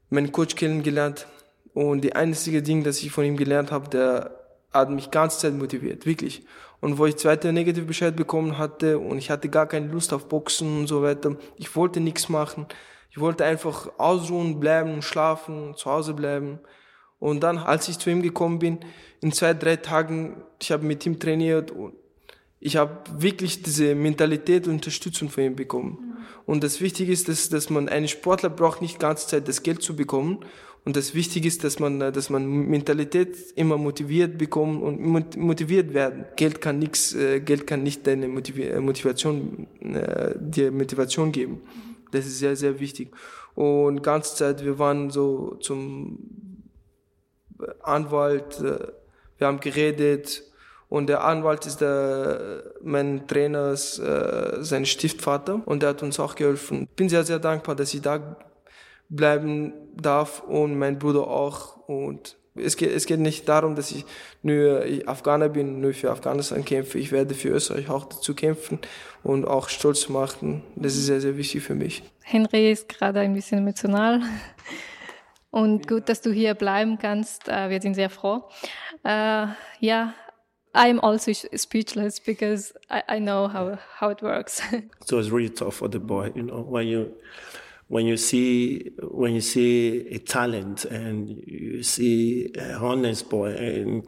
meinen 0.09 0.31
Coach 0.31 0.55
kennengelernt 0.55 1.27
und 1.73 2.01
die 2.01 2.15
einzige 2.15 2.61
Ding, 2.61 2.83
das 2.83 3.01
ich 3.01 3.11
von 3.11 3.23
ihm 3.23 3.37
gelernt 3.37 3.71
habe, 3.71 3.89
der 3.89 4.39
hat 4.73 4.89
mich 4.89 5.11
ganze 5.11 5.39
Zeit 5.39 5.53
motiviert, 5.53 6.05
wirklich. 6.05 6.43
Und 6.81 6.97
wo 6.97 7.05
ich 7.05 7.17
zweite 7.17 7.51
Negativbescheid 7.51 8.15
bekommen 8.15 8.57
hatte 8.57 8.99
und 8.99 9.17
ich 9.17 9.29
hatte 9.29 9.49
gar 9.49 9.67
keine 9.67 9.87
Lust 9.87 10.13
auf 10.13 10.29
Boxen 10.29 10.79
und 10.79 10.87
so 10.87 11.01
weiter, 11.01 11.35
ich 11.57 11.75
wollte 11.75 11.99
nichts 11.99 12.29
machen. 12.29 12.67
Ich 13.11 13.19
wollte 13.19 13.43
einfach 13.43 13.89
ausruhen, 13.97 14.59
bleiben, 14.59 15.01
schlafen, 15.01 15.75
zu 15.75 15.89
Hause 15.89 16.13
bleiben. 16.13 16.59
Und 17.17 17.41
dann, 17.41 17.57
als 17.57 17.89
ich 17.89 17.97
zu 17.97 18.09
ihm 18.09 18.21
gekommen 18.21 18.59
bin, 18.59 18.79
in 19.19 19.33
zwei, 19.33 19.53
drei 19.53 19.75
Tagen, 19.75 20.41
ich 20.61 20.71
habe 20.71 20.85
mit 20.85 21.05
ihm 21.05 21.19
trainiert 21.19 21.71
und 21.71 21.93
ich 22.61 22.77
habe 22.77 23.01
wirklich 23.17 23.61
diese 23.61 23.95
Mentalität 23.95 24.67
und 24.67 24.75
Unterstützung 24.75 25.29
von 25.29 25.43
ihm 25.43 25.55
bekommen. 25.55 26.08
Und 26.45 26.63
das 26.63 26.81
Wichtige 26.81 27.11
ist, 27.11 27.27
dass, 27.27 27.49
dass 27.49 27.69
man 27.69 27.89
einen 27.89 28.07
Sportler 28.07 28.49
braucht 28.49 28.81
nicht 28.81 28.99
ganze 28.99 29.27
Zeit 29.27 29.47
das 29.47 29.63
Geld 29.63 29.81
zu 29.81 29.95
bekommen. 29.95 30.39
Und 30.85 30.95
das 30.95 31.13
Wichtige 31.13 31.47
ist, 31.47 31.63
dass 31.63 31.79
man, 31.79 31.99
dass 31.99 32.29
man 32.29 32.47
Mentalität 32.47 33.37
immer 33.55 33.77
motiviert 33.77 34.37
bekommt 34.37 34.81
und 34.81 35.37
motiviert 35.37 35.93
werden. 35.93 36.25
Geld 36.35 36.61
kann 36.61 36.79
nichts, 36.79 37.13
Geld 37.13 37.67
kann 37.67 37.83
nicht 37.83 38.07
deine 38.07 38.27
Motivation, 38.27 39.67
dir 40.39 40.71
Motivation 40.71 41.31
geben. 41.31 41.61
Das 42.11 42.25
ist 42.25 42.39
sehr, 42.39 42.55
sehr 42.55 42.79
wichtig. 42.79 43.11
Und 43.55 44.01
ganze 44.01 44.35
Zeit, 44.35 44.63
wir 44.63 44.79
waren 44.79 45.09
so 45.09 45.57
zum 45.59 46.17
Anwalt, 47.83 48.61
wir 48.61 49.47
haben 49.47 49.59
geredet, 49.59 50.43
und 50.89 51.07
der 51.07 51.23
Anwalt 51.23 51.67
ist 51.67 51.81
der, 51.81 52.63
mein 52.81 53.27
Trainer, 53.27 53.73
äh, 53.73 54.63
sein 54.63 54.85
Stiftvater 54.85 55.61
und 55.65 55.83
der 55.83 55.89
hat 55.89 56.03
uns 56.03 56.19
auch 56.19 56.35
geholfen. 56.35 56.87
Bin 56.95 57.09
sehr, 57.09 57.23
sehr 57.23 57.39
dankbar, 57.39 57.75
dass 57.75 57.93
ich 57.93 58.01
da 58.01 58.35
bleiben 59.07 59.73
darf 59.95 60.41
und 60.41 60.77
mein 60.77 60.97
Bruder 60.97 61.27
auch. 61.27 61.77
Und 61.87 62.37
es 62.55 62.75
geht, 62.75 62.91
es 62.91 63.05
geht 63.05 63.19
nicht 63.19 63.47
darum, 63.47 63.75
dass 63.75 63.91
ich 63.91 64.03
nur 64.41 64.83
Afghaner 65.05 65.49
bin, 65.49 65.79
nur 65.79 65.93
für 65.93 66.09
Afghanistan 66.09 66.65
kämpfe. 66.65 66.97
Ich 66.97 67.11
werde 67.11 67.35
für 67.35 67.49
Österreich 67.49 67.89
auch 67.89 68.05
dazu 68.05 68.33
kämpfen 68.33 68.79
und 69.23 69.45
auch 69.45 69.69
stolz 69.69 70.09
machen. 70.09 70.63
Das 70.75 70.95
ist 70.95 71.05
sehr, 71.05 71.21
sehr 71.21 71.37
wichtig 71.37 71.61
für 71.61 71.75
mich. 71.75 72.03
Henry 72.23 72.71
ist 72.71 72.89
gerade 72.89 73.19
ein 73.19 73.33
bisschen 73.35 73.59
emotional. 73.59 74.21
Und 75.51 75.87
gut, 75.87 76.09
dass 76.09 76.21
du 76.21 76.31
hier 76.31 76.53
bleiben 76.53 76.99
kannst. 76.99 77.47
Äh, 77.47 77.69
wir 77.69 77.81
sind 77.81 77.95
sehr 77.95 78.09
froh. 78.09 78.43
Äh, 79.03 79.47
ja, 79.79 80.13
I'm 80.75 80.99
also 80.99 81.31
speechless 81.33 82.19
because 82.19 82.73
I, 82.89 83.03
I 83.07 83.19
know 83.19 83.47
how, 83.47 83.79
how 83.97 84.09
it 84.09 84.21
works. 84.21 84.61
so 85.05 85.19
it's 85.19 85.29
really 85.29 85.49
tough 85.49 85.75
for 85.75 85.87
the 85.87 85.99
boy, 85.99 86.31
you 86.35 86.43
know, 86.43 86.61
when 86.61 86.87
you 86.87 87.15
when 87.87 88.05
you 88.05 88.17
see 88.17 88.91
when 89.01 89.33
you 89.33 89.41
see 89.41 90.07
a 90.09 90.19
talent 90.19 90.85
and 90.85 91.27
you 91.47 91.81
see 91.81 92.53
a 92.55 92.73
honest 92.75 93.29
boy 93.29 93.49
and 93.49 94.07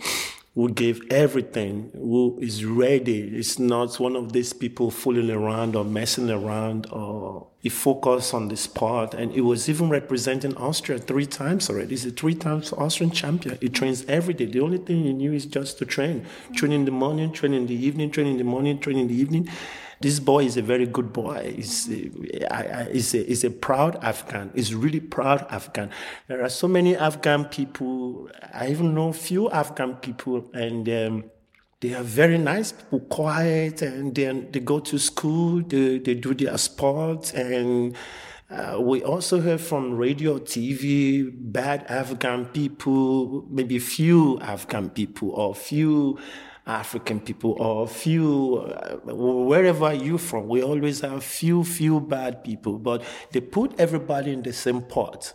who 0.54 0.70
gave 0.70 1.02
everything, 1.12 1.90
who 1.94 2.38
is 2.42 2.66
ready. 2.66 3.22
It's 3.22 3.58
not 3.58 4.00
one 4.00 4.16
of 4.16 4.34
these 4.34 4.54
people 4.54 4.92
fooling 4.92 5.32
around 5.32 5.76
or 5.76 5.86
messing 5.86 6.30
around 6.30 6.88
or 6.92 7.48
he 7.62 7.70
focused 7.70 8.34
on 8.34 8.48
the 8.48 8.58
sport 8.58 9.14
and 9.14 9.32
he 9.32 9.42
was 9.42 9.70
even 9.70 9.90
representing 9.90 10.56
Austria 10.58 10.98
three 10.98 11.28
times 11.28 11.70
already. 11.70 11.90
He's 11.90 12.06
a 12.06 12.12
three 12.12 12.34
times 12.34 12.74
Austrian 12.74 13.12
champion. 13.12 13.58
He 13.62 13.70
trains 13.70 14.04
every 14.08 14.34
day. 14.34 14.46
The 14.46 14.60
only 14.62 14.80
thing 14.80 15.04
he 15.04 15.14
knew 15.14 15.32
is 15.32 15.46
just 15.46 15.78
to 15.78 15.86
train. 15.86 16.26
Train 16.56 16.72
in 16.72 16.86
the 16.86 16.92
morning, 16.92 17.32
train 17.32 17.54
in 17.54 17.68
the 17.68 17.76
evening, 17.76 18.10
train 18.10 18.28
in 18.28 18.38
the 18.38 18.44
morning, 18.44 18.80
train 18.80 18.98
in 18.98 19.08
the 19.08 19.16
evening. 19.16 19.48
This 20.00 20.20
boy 20.20 20.46
is 20.46 20.58
a 20.58 20.64
very 20.64 20.88
good 20.88 21.14
boy. 21.14 21.54
He's 21.56 21.88
a, 21.88 22.90
he's 22.92 23.14
a, 23.14 23.24
he's 23.24 23.44
a 23.44 23.52
proud 23.52 24.04
Afghan. 24.04 24.50
He's 24.56 24.74
really 24.74 25.00
proud 25.00 25.46
Afghan. 25.52 25.92
There 26.28 26.44
are 26.44 26.50
so 26.50 26.68
many 26.68 26.98
Afghan 26.98 27.46
people. 27.46 28.28
I 28.52 28.70
even 28.70 28.96
know 28.96 29.14
few 29.14 29.52
Afghan 29.52 29.98
people, 29.98 30.50
and 30.56 30.90
um, 30.90 31.32
they 31.82 31.94
are 31.94 32.04
very 32.04 32.38
nice 32.38 32.72
people, 32.72 33.02
quiet, 33.02 33.82
and 33.82 34.16
then 34.16 34.50
they 34.52 34.60
go 34.60 34.80
to 34.80 34.98
school. 34.98 35.62
They, 35.62 36.00
they 36.00 36.16
do 36.16 36.34
their 36.34 36.58
sports, 36.58 37.34
and 37.34 37.96
Uh, 38.52 38.78
we 38.82 39.02
also 39.02 39.40
heard 39.40 39.62
from 39.62 39.96
radio, 39.96 40.38
TV, 40.38 41.32
bad 41.34 41.86
Afghan 41.88 42.44
people, 42.48 43.46
maybe 43.50 43.80
few 43.80 44.42
Afghan 44.42 44.90
people 44.90 45.30
or 45.30 45.56
few 45.56 46.20
African 46.68 47.22
people 47.22 47.56
or 47.60 47.88
few, 47.88 48.58
uh, 48.58 48.98
wherever 49.14 49.94
you're 49.94 50.18
from, 50.18 50.50
we 50.50 50.62
always 50.62 51.00
have 51.00 51.24
few, 51.24 51.64
few 51.64 52.02
bad 52.02 52.44
people, 52.44 52.78
but 52.78 53.04
they 53.32 53.40
put 53.40 53.74
everybody 53.80 54.34
in 54.34 54.44
the 54.44 54.54
same 54.54 54.82
pot 54.82 55.34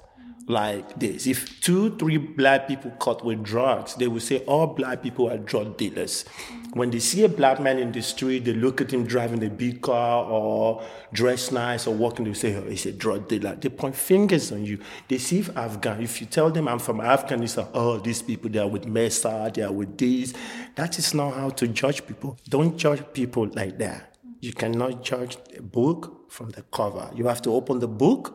like 0.48 0.98
this. 0.98 1.26
If 1.26 1.60
two, 1.60 1.96
three 1.96 2.18
black 2.18 2.68
people 2.68 2.92
caught 2.92 3.24
with 3.24 3.42
drugs, 3.42 3.94
they 3.96 4.06
will 4.06 4.20
say 4.20 4.38
all 4.44 4.68
black 4.68 5.02
people 5.02 5.28
are 5.28 5.38
drug 5.38 5.76
dealers. 5.76 6.24
When 6.72 6.90
they 6.90 6.98
see 6.98 7.24
a 7.24 7.28
black 7.28 7.60
man 7.60 7.78
in 7.78 7.90
the 7.90 8.02
street, 8.02 8.44
they 8.44 8.52
look 8.52 8.80
at 8.80 8.92
him 8.92 9.06
driving 9.06 9.42
a 9.44 9.50
big 9.50 9.80
car 9.82 10.24
or 10.24 10.84
dressed 11.12 11.52
nice 11.52 11.86
or 11.86 11.94
walking, 11.94 12.26
they 12.26 12.34
say, 12.34 12.54
oh, 12.54 12.68
he's 12.68 12.86
a 12.86 12.92
drug 12.92 13.28
dealer. 13.28 13.56
They 13.56 13.68
point 13.70 13.96
fingers 13.96 14.52
on 14.52 14.64
you. 14.64 14.78
They 15.08 15.18
see 15.18 15.40
if 15.40 15.56
Afghan, 15.56 16.02
if 16.02 16.20
you 16.20 16.26
tell 16.26 16.50
them 16.50 16.68
I'm 16.68 16.78
from 16.78 17.00
Afghanistan, 17.00 17.66
oh, 17.74 17.98
these 17.98 18.22
people, 18.22 18.50
they 18.50 18.58
are 18.58 18.68
with 18.68 18.86
Mesa, 18.86 19.50
they 19.52 19.62
are 19.62 19.72
with 19.72 19.98
this. 19.98 20.32
That 20.76 20.98
is 20.98 21.14
not 21.14 21.34
how 21.34 21.50
to 21.50 21.68
judge 21.68 22.06
people. 22.06 22.38
Don't 22.48 22.76
judge 22.76 23.02
people 23.12 23.48
like 23.54 23.78
that. 23.78 24.14
You 24.40 24.52
cannot 24.52 25.02
judge 25.02 25.38
a 25.56 25.62
book 25.62 26.30
from 26.30 26.50
the 26.50 26.62
cover. 26.62 27.10
You 27.14 27.26
have 27.26 27.42
to 27.42 27.50
open 27.50 27.80
the 27.80 27.88
book, 27.88 28.34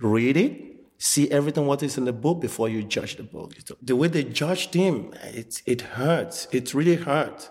read 0.00 0.36
it, 0.36 0.67
see 0.98 1.30
everything 1.30 1.66
what 1.66 1.82
is 1.82 1.96
in 1.96 2.04
the 2.04 2.12
book 2.12 2.40
before 2.40 2.68
you 2.68 2.82
judge 2.82 3.16
the 3.16 3.22
book. 3.22 3.54
The 3.80 3.94
way 3.94 4.08
they 4.08 4.24
judged 4.24 4.74
him, 4.74 5.14
it, 5.22 5.62
it 5.64 5.80
hurts. 5.80 6.48
It 6.50 6.74
really 6.74 6.96
hurt. 6.96 7.48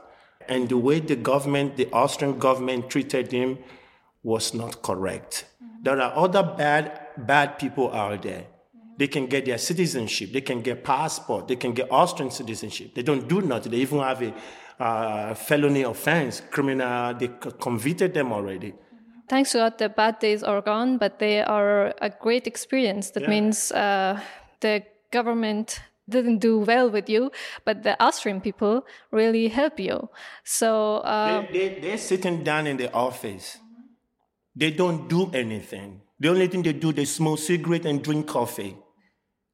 And 0.49 0.69
the 0.69 0.77
way 0.77 0.99
the 0.99 1.15
government, 1.15 1.77
the 1.77 1.89
Austrian 1.91 2.39
government 2.39 2.89
treated 2.89 3.31
him 3.31 3.57
was 4.21 4.53
not 4.53 4.81
correct. 4.81 5.45
Mm-hmm. 5.63 5.83
There 5.83 6.01
are 6.01 6.13
other 6.15 6.43
bad, 6.43 6.99
bad 7.17 7.57
people 7.57 7.93
out 7.93 8.21
there. 8.23 8.41
Mm-hmm. 8.41 8.95
They 8.97 9.07
can 9.07 9.27
get 9.27 9.45
their 9.45 9.57
citizenship. 9.57 10.33
They 10.33 10.41
can 10.41 10.61
get 10.61 10.83
passport. 10.83 11.47
They 11.47 11.55
can 11.55 11.73
get 11.73 11.89
Austrian 11.91 12.31
citizenship. 12.31 12.95
They 12.95 13.03
don't 13.03 13.27
do 13.27 13.41
nothing. 13.41 13.71
They 13.71 13.79
even 13.79 13.99
have 13.99 14.21
a 14.21 14.33
uh, 14.79 15.33
felony 15.35 15.83
offense, 15.83 16.41
criminal. 16.51 17.13
They 17.13 17.29
convicted 17.59 18.13
them 18.13 18.33
already 18.33 18.73
thanks 19.27 19.51
to 19.51 19.59
God, 19.59 19.77
the 19.77 19.89
bad 19.89 20.19
days 20.19 20.43
are 20.43 20.61
gone, 20.61 20.97
but 20.97 21.19
they 21.19 21.41
are 21.41 21.93
a 22.01 22.09
great 22.09 22.47
experience. 22.47 23.11
That 23.11 23.23
yeah. 23.23 23.29
means 23.29 23.71
uh, 23.71 24.19
the 24.59 24.83
government 25.11 25.81
didn't 26.09 26.39
do 26.39 26.59
well 26.59 26.89
with 26.89 27.09
you, 27.09 27.31
but 27.65 27.83
the 27.83 28.01
Austrian 28.01 28.41
people 28.41 28.85
really 29.11 29.47
help 29.49 29.79
you. 29.79 30.09
So 30.43 30.97
uh, 30.97 31.41
they, 31.51 31.69
they, 31.69 31.79
they're 31.79 31.97
sitting 31.97 32.43
down 32.43 32.67
in 32.67 32.77
the 32.77 32.91
office. 32.93 33.57
They 34.55 34.71
don't 34.71 35.07
do 35.07 35.29
anything. 35.33 36.01
The 36.19 36.29
only 36.29 36.47
thing 36.47 36.63
they 36.63 36.73
do, 36.73 36.91
they 36.91 37.05
smoke 37.05 37.39
cigarette 37.39 37.85
and 37.85 38.01
drink 38.01 38.27
coffee. 38.27 38.77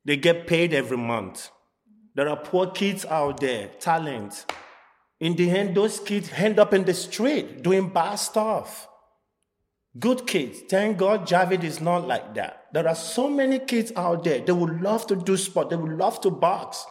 They 0.05 0.17
get 0.17 0.47
paid 0.47 0.73
every 0.73 0.97
month. 0.97 1.49
There 2.15 2.29
are 2.29 2.37
poor 2.37 2.67
kids 2.71 3.05
out 3.05 3.39
there, 3.39 3.69
talent. 3.79 4.45
In 5.19 5.35
the 5.35 5.49
end, 5.49 5.75
those 5.75 5.99
kids 5.99 6.29
end 6.35 6.59
up 6.59 6.73
in 6.73 6.83
the 6.85 6.93
street 6.93 7.63
doing 7.63 7.89
bad 7.89 8.15
stuff. 8.15 8.87
Good 9.99 10.25
kids. 10.25 10.61
Thank 10.69 10.97
God 10.97 11.27
Javid 11.27 11.63
is 11.63 11.79
not 11.79 12.07
like 12.07 12.33
that. 12.33 12.65
There 12.73 12.87
are 12.87 12.95
so 12.95 13.29
many 13.29 13.59
kids 13.59 13.91
out 13.95 14.23
there. 14.23 14.39
They 14.39 14.51
would 14.51 14.81
love 14.81 15.05
to 15.07 15.15
do 15.15 15.37
sport. 15.37 15.69
They 15.69 15.75
would 15.75 15.97
love 15.97 16.19
to 16.21 16.31
box. 16.31 16.83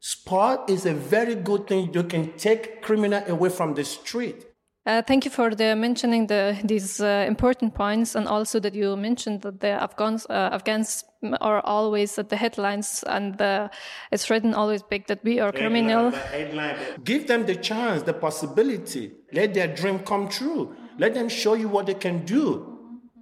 Sport 0.00 0.68
is 0.68 0.84
a 0.84 0.92
very 0.92 1.34
good 1.34 1.66
thing. 1.66 1.94
You 1.94 2.02
can 2.02 2.36
take 2.36 2.82
criminal 2.82 3.22
away 3.26 3.48
from 3.48 3.74
the 3.74 3.84
street. 3.84 4.44
Uh, 4.84 5.00
thank 5.00 5.24
you 5.24 5.30
for 5.30 5.54
the 5.54 5.76
mentioning 5.76 6.26
the, 6.26 6.58
these 6.64 7.00
uh, 7.00 7.24
important 7.28 7.72
points, 7.72 8.16
and 8.16 8.26
also 8.26 8.58
that 8.58 8.74
you 8.74 8.96
mentioned 8.96 9.42
that 9.42 9.60
the 9.60 9.68
Afghans 9.68 10.26
uh, 10.28 10.50
Afghans 10.52 11.04
are 11.40 11.60
always 11.60 12.18
at 12.18 12.30
the 12.30 12.36
headlines, 12.36 13.04
and 13.06 13.38
the, 13.38 13.70
it's 14.10 14.28
written 14.28 14.54
always 14.54 14.82
big 14.82 15.06
that 15.06 15.22
we 15.22 15.38
are 15.38 15.52
criminal. 15.52 16.10
Headline, 16.10 16.76
Give 17.04 17.28
them 17.28 17.46
the 17.46 17.54
chance, 17.54 18.02
the 18.02 18.12
possibility. 18.12 19.12
Let 19.32 19.54
their 19.54 19.68
dream 19.68 20.00
come 20.00 20.28
true. 20.28 20.74
Let 20.98 21.14
them 21.14 21.28
show 21.28 21.54
you 21.54 21.68
what 21.68 21.86
they 21.86 21.94
can 21.94 22.24
do. 22.24 22.72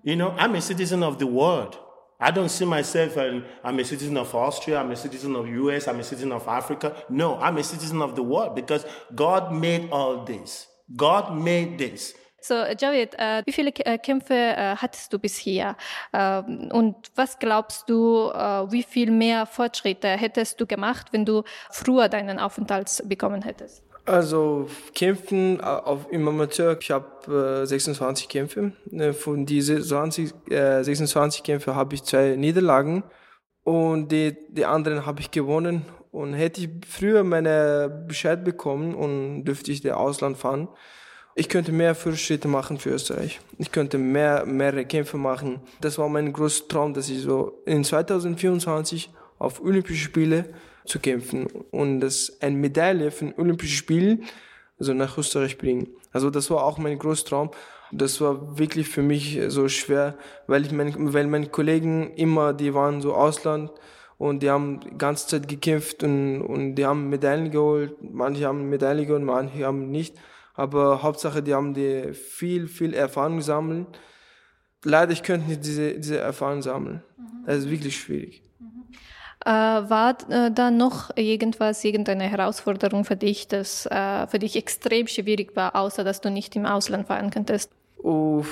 You 0.03 0.17
know, 0.17 0.31
I'm 0.39 0.55
a 0.55 0.61
citizen 0.61 1.03
of 1.03 1.19
the 1.19 1.27
world. 1.27 1.79
I 2.21 2.31
don't 2.31 2.51
see 2.51 2.67
myself 2.67 3.17
and 3.17 3.45
I'm 3.65 3.79
a 3.79 3.85
citizen 3.85 4.17
of 4.19 4.35
Austria, 4.35 4.81
I'm 4.81 4.91
a 4.91 4.97
citizen 4.97 5.35
of 5.37 5.49
US, 5.49 5.89
I'm 5.89 6.01
a 6.01 6.05
citizen 6.05 6.33
of 6.33 6.47
Africa. 6.47 6.95
No, 7.09 7.37
I'm 7.39 7.57
a 7.57 7.65
citizen 7.65 8.03
of 8.03 8.15
the 8.15 8.23
world 8.23 8.55
because 8.55 8.85
God 9.15 9.53
made 9.53 9.89
all 9.91 10.25
this. 10.25 10.67
God 10.95 11.35
made 11.35 11.79
this. 11.79 12.15
So, 12.43 12.55
uh, 12.55 12.75
Javid, 12.75 13.15
äh, 13.19 13.41
uh, 13.41 13.43
wie 13.45 13.53
viele 13.53 13.71
äh, 13.71 13.99
Kämpfe 13.99 14.35
äh, 14.35 14.77
hattest 14.77 15.13
du 15.13 15.19
bisher? 15.19 15.77
Ähm, 16.13 16.71
und 16.73 16.97
was 17.15 17.39
glaubst 17.39 17.89
du, 17.89 18.31
äh, 18.31 18.73
wie 18.73 18.83
viel 18.83 19.11
mehr 19.11 19.45
Fortschritte 19.45 20.09
hättest 20.09 20.59
du 20.61 20.67
gemacht, 20.67 21.09
wenn 21.13 21.27
du 21.27 21.43
früher 21.71 22.09
deinen 22.09 22.39
Aufenthalt 22.39 23.03
bekommen 23.07 23.43
hättest? 23.43 23.85
Also 24.07 24.69
Kämpfen 24.95 25.61
äh, 25.61 25.63
auf, 25.63 26.07
im 26.11 26.27
Amateur, 26.27 26.77
ich 26.81 26.91
habe 26.91 27.63
äh, 27.63 27.67
26 27.67 28.29
Kämpfe. 28.29 28.73
Äh, 28.91 29.13
von 29.13 29.47
diesen 29.47 29.83
20, 29.83 30.33
äh, 30.51 30.83
26 30.83 31.43
Kämpfe 31.43 31.75
habe 31.75 31.95
ich 31.95 32.03
zwei 32.05 32.37
Niederlagen 32.37 33.05
und 33.63 34.11
die, 34.11 34.37
die 34.49 34.65
anderen 34.65 35.07
habe 35.07 35.21
ich 35.21 35.31
gewonnen. 35.31 35.85
Und 36.13 36.35
hätte 36.35 36.63
ich 36.63 36.71
früher 36.89 37.23
meine 37.23 38.05
Bescheid 38.09 38.45
bekommen 38.45 38.97
und 38.97 39.45
dürfte 39.45 39.71
ich 39.71 39.81
der 39.81 40.01
Ausland 40.01 40.37
fahren, 40.37 40.69
ich 41.37 41.49
könnte 41.49 41.71
mehr 41.71 41.95
Fortschritte 41.95 42.49
machen 42.49 42.79
für 42.79 42.91
Österreich. 42.91 43.41
Ich 43.59 43.71
könnte 43.71 43.97
mehr, 43.97 44.45
mehrere 44.45 44.85
Kämpfe 44.85 45.17
machen. 45.17 45.61
Das 45.81 45.97
war 45.97 46.09
mein 46.09 46.33
großer 46.33 46.67
Traum, 46.67 46.93
dass 46.93 47.09
ich 47.09 47.21
so 47.21 47.63
in 47.65 47.85
2024 47.85 49.11
auf 49.39 49.63
Olympische 49.63 50.05
Spiele 50.05 50.47
zu 50.91 50.99
kämpfen 50.99 51.47
und 51.71 52.01
das 52.01 52.41
eine 52.41 52.57
Medaille 52.57 53.11
für 53.11 53.27
den 53.27 53.35
Olympischen 53.39 53.77
Spielen 53.77 54.25
also 54.79 54.95
nach 54.95 55.17
Österreich 55.19 55.59
bringen. 55.59 55.89
Also 56.11 56.31
das 56.31 56.51
war 56.51 56.65
auch 56.65 56.79
mein 56.79 56.99
großer 56.99 57.27
Traum. 57.27 57.51
Das 57.93 58.21
war 58.21 58.59
wirklich 58.59 58.89
für 58.89 59.03
mich 59.03 59.39
so 59.49 59.69
schwer, 59.69 60.17
weil 60.47 60.65
ich 60.65 60.73
mein, 60.73 61.13
weil 61.13 61.27
meine 61.27 61.49
Kollegen 61.49 62.15
immer, 62.15 62.53
die 62.53 62.73
waren 62.73 63.01
so 63.01 63.15
Ausland 63.15 63.71
und 64.17 64.43
die 64.43 64.51
haben 64.51 64.81
die 64.81 64.97
ganze 64.97 65.27
Zeit 65.27 65.49
gekämpft 65.49 66.03
und, 66.03 66.41
und 66.41 66.77
die 66.77 66.87
haben 66.87 67.09
Medaillen 67.09 67.51
geholt. 67.51 67.97
Manche 68.01 68.47
haben 68.47 68.69
Medaillen 68.71 69.07
geholt, 69.07 69.23
manche 69.23 69.65
haben 69.67 69.91
nicht. 69.91 70.17
Aber 70.55 71.03
Hauptsache, 71.03 71.43
die 71.43 71.55
haben 71.55 71.75
die 71.75 72.13
viel, 72.15 72.69
viel 72.69 72.95
Erfahrung 72.95 73.39
gesammelt. 73.39 73.87
Leider, 74.85 75.13
ich 75.13 75.23
könnte 75.23 75.49
nicht 75.49 75.65
diese, 75.65 75.99
diese 75.99 76.19
Erfahrung 76.19 76.63
sammeln. 76.63 77.03
Das 77.45 77.59
ist 77.59 77.71
wirklich 77.71 77.99
schwierig. 77.99 78.50
Äh, 79.45 79.51
war 79.51 80.17
äh, 80.29 80.51
da 80.51 80.71
noch 80.71 81.17
irgendwas, 81.17 81.83
irgendeine 81.83 82.25
Herausforderung 82.25 83.05
für 83.05 83.17
dich, 83.17 83.49
das 83.49 83.87
äh, 83.87 84.27
für 84.27 84.39
dich 84.39 84.55
extrem 84.57 85.07
schwierig 85.07 85.57
war, 85.57 85.77
außer 85.77 86.05
dass 86.05 86.21
du 86.21 86.31
nicht 86.31 86.57
im 86.57 86.67
Ausland 86.67 87.07
fahren 87.07 87.31
könntest? 87.31 87.71
Oh, 88.03 88.45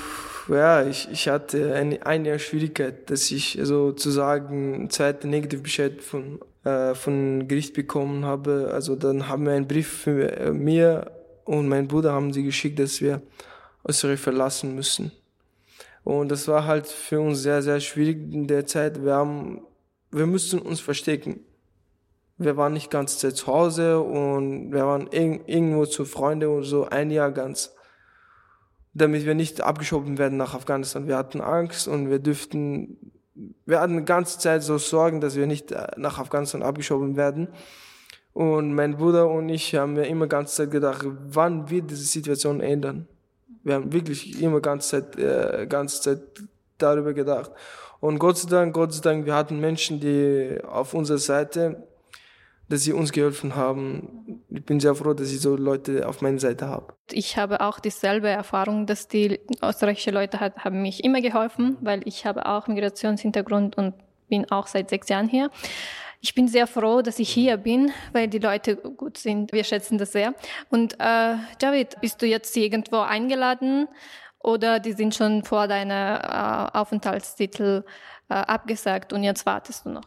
ja, 0.47 0.83
ich, 0.83 1.07
ich 1.11 1.27
hatte 1.27 1.75
eine, 1.75 2.03
eine 2.05 2.39
Schwierigkeit, 2.39 3.09
dass 3.11 3.29
ich 3.29 3.59
sozusagen 3.61 4.73
einen 4.73 4.89
zweiten 4.89 5.29
Negativbescheid 5.29 6.01
von, 6.01 6.39
äh, 6.63 6.95
von 6.95 7.47
Gericht 7.47 7.75
bekommen 7.75 8.25
habe. 8.25 8.71
Also 8.73 8.95
dann 8.95 9.27
haben 9.27 9.45
wir 9.45 9.53
einen 9.53 9.67
Brief 9.67 9.87
für 9.87 10.51
mir 10.53 11.11
und 11.45 11.67
meinen 11.67 11.87
Bruder 11.87 12.13
haben 12.13 12.33
sie 12.33 12.43
geschickt, 12.43 12.79
dass 12.79 12.99
wir 12.99 13.21
Österreich 13.87 14.19
verlassen 14.19 14.73
müssen. 14.73 15.11
Und 16.03 16.29
das 16.29 16.47
war 16.47 16.65
halt 16.65 16.87
für 16.87 17.19
uns 17.21 17.43
sehr, 17.43 17.61
sehr 17.61 17.79
schwierig 17.79 18.17
in 18.33 18.47
der 18.47 18.65
Zeit. 18.65 19.03
Wir 19.03 19.13
haben 19.13 19.61
wir 20.11 20.25
mussten 20.25 20.59
uns 20.59 20.79
verstecken. 20.79 21.41
Wir 22.37 22.55
waren 22.55 22.73
nicht 22.73 22.89
ganz 22.89 23.19
Zeit 23.19 23.35
zu 23.35 23.47
Hause 23.47 23.99
und 23.99 24.71
wir 24.71 24.85
waren 24.85 25.07
irgendwo 25.11 25.85
zu 25.85 26.05
Freunden 26.05 26.49
und 26.49 26.63
so 26.63 26.87
ein 26.87 27.11
Jahr 27.11 27.31
ganz, 27.31 27.75
damit 28.93 29.25
wir 29.25 29.35
nicht 29.35 29.61
abgeschoben 29.61 30.17
werden 30.17 30.37
nach 30.37 30.53
Afghanistan. 30.53 31.07
Wir 31.07 31.17
hatten 31.17 31.41
Angst 31.41 31.87
und 31.87 32.09
wir 32.09 32.19
dürften, 32.19 33.11
wir 33.65 33.81
hatten 33.81 33.97
die 33.97 34.05
ganze 34.05 34.39
Zeit 34.39 34.63
so 34.63 34.77
Sorgen, 34.77 35.19
dass 35.19 35.35
wir 35.35 35.47
nicht 35.47 35.71
äh, 35.71 35.87
nach 35.97 36.17
Afghanistan 36.17 36.63
abgeschoben 36.63 37.17
werden. 37.17 37.49
Und 38.31 38.73
mein 38.73 38.95
Bruder 38.95 39.29
und 39.29 39.49
ich 39.49 39.75
haben 39.75 39.93
mir 39.93 40.07
immer 40.07 40.27
ganze 40.27 40.55
Zeit 40.55 40.71
gedacht, 40.71 41.05
wann 41.05 41.69
wird 41.69 41.91
diese 41.91 42.03
Situation 42.03 42.61
ändern? 42.61 43.07
Wir 43.63 43.75
haben 43.75 43.91
wirklich 43.91 44.41
immer 44.41 44.61
ganze 44.61 44.89
Zeit, 44.89 45.17
äh, 45.17 45.67
ganze 45.67 46.01
Zeit 46.01 46.21
darüber 46.77 47.13
gedacht. 47.13 47.51
Und 47.99 48.19
Gott 48.19 48.37
sei 48.37 48.49
Dank, 48.49 48.73
Gott 48.73 48.93
sei 48.93 49.01
Dank, 49.01 49.25
wir 49.25 49.35
hatten 49.35 49.59
Menschen, 49.59 49.99
die 49.99 50.57
auf 50.65 50.93
unserer 50.93 51.17
Seite, 51.17 51.87
dass 52.69 52.83
sie 52.83 52.93
uns 52.93 53.11
geholfen 53.11 53.55
haben. 53.55 54.43
Ich 54.49 54.63
bin 54.63 54.79
sehr 54.79 54.95
froh, 54.95 55.13
dass 55.13 55.31
ich 55.31 55.41
so 55.41 55.55
Leute 55.55 56.07
auf 56.07 56.21
meiner 56.21 56.39
Seite 56.39 56.67
habe. 56.67 56.93
Ich 57.11 57.35
habe 57.35 57.61
auch 57.61 57.79
dieselbe 57.79 58.29
Erfahrung, 58.29 58.85
dass 58.85 59.07
die 59.07 59.39
österreichische 59.61 60.11
Leute 60.11 60.39
hat, 60.39 60.57
haben 60.59 60.81
mich 60.81 61.03
immer 61.03 61.21
geholfen, 61.21 61.77
weil 61.81 62.01
ich 62.05 62.25
habe 62.25 62.45
auch 62.45 62.67
Migrationshintergrund 62.67 63.77
und 63.77 63.95
bin 64.29 64.49
auch 64.51 64.67
seit 64.67 64.89
sechs 64.89 65.09
Jahren 65.09 65.27
hier. 65.27 65.49
Ich 66.21 66.35
bin 66.35 66.47
sehr 66.47 66.67
froh, 66.67 67.01
dass 67.01 67.17
ich 67.17 67.29
hier 67.29 67.57
bin, 67.57 67.91
weil 68.11 68.27
die 68.27 68.39
Leute 68.39 68.75
gut 68.75 69.17
sind. 69.17 69.53
Wir 69.53 69.63
schätzen 69.63 69.97
das 69.97 70.11
sehr. 70.11 70.35
Und 70.69 70.93
äh, 70.99 71.35
David, 71.59 71.99
bist 72.01 72.21
du 72.21 72.25
jetzt 72.27 72.55
irgendwo 72.55 72.97
eingeladen 72.97 73.87
Oder 74.41 74.79
die 74.79 74.93
sind 74.93 75.15
schon 75.15 75.43
vor 75.43 75.67
deiner 75.67 76.71
äh, 76.73 76.77
Aufenthaltstitel 76.77 77.83
äh, 78.29 78.33
abgesagt 78.33 79.11
und 79.13 79.23
jetzt 79.23 79.45
wartest 79.45 79.85
du 79.85 79.89
noch? 79.89 80.03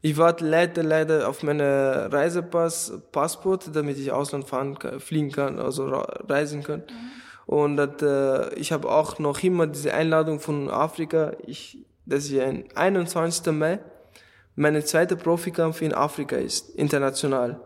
Ich 0.00 0.16
warte 0.18 0.46
leider, 0.46 0.82
leider 0.82 1.28
auf 1.28 1.42
meine 1.42 2.12
Reisepass, 2.12 2.92
Passport, 3.10 3.74
damit 3.74 3.98
ich 3.98 4.12
Ausland 4.12 4.46
fahren 4.46 4.78
kann, 4.78 5.00
fliegen 5.00 5.32
kann, 5.32 5.58
also 5.58 5.86
reisen 5.86 6.62
kann. 6.62 6.80
Mhm. 6.80 7.10
Und 7.46 7.76
dat, 7.76 8.02
äh, 8.02 8.54
ich 8.54 8.70
habe 8.72 8.90
auch 8.90 9.18
noch 9.18 9.42
immer 9.42 9.66
diese 9.66 9.92
Einladung 9.92 10.40
von 10.40 10.70
Afrika. 10.70 11.32
Ich, 11.46 11.78
dass 12.06 12.26
ich 12.26 12.40
ein 12.40 12.64
21. 12.74 13.52
Mai 13.52 13.80
meine 14.56 14.84
zweite 14.84 15.16
Profikampf 15.16 15.82
in 15.82 15.92
Afrika 15.92 16.36
ist, 16.36 16.70
international. 16.76 17.60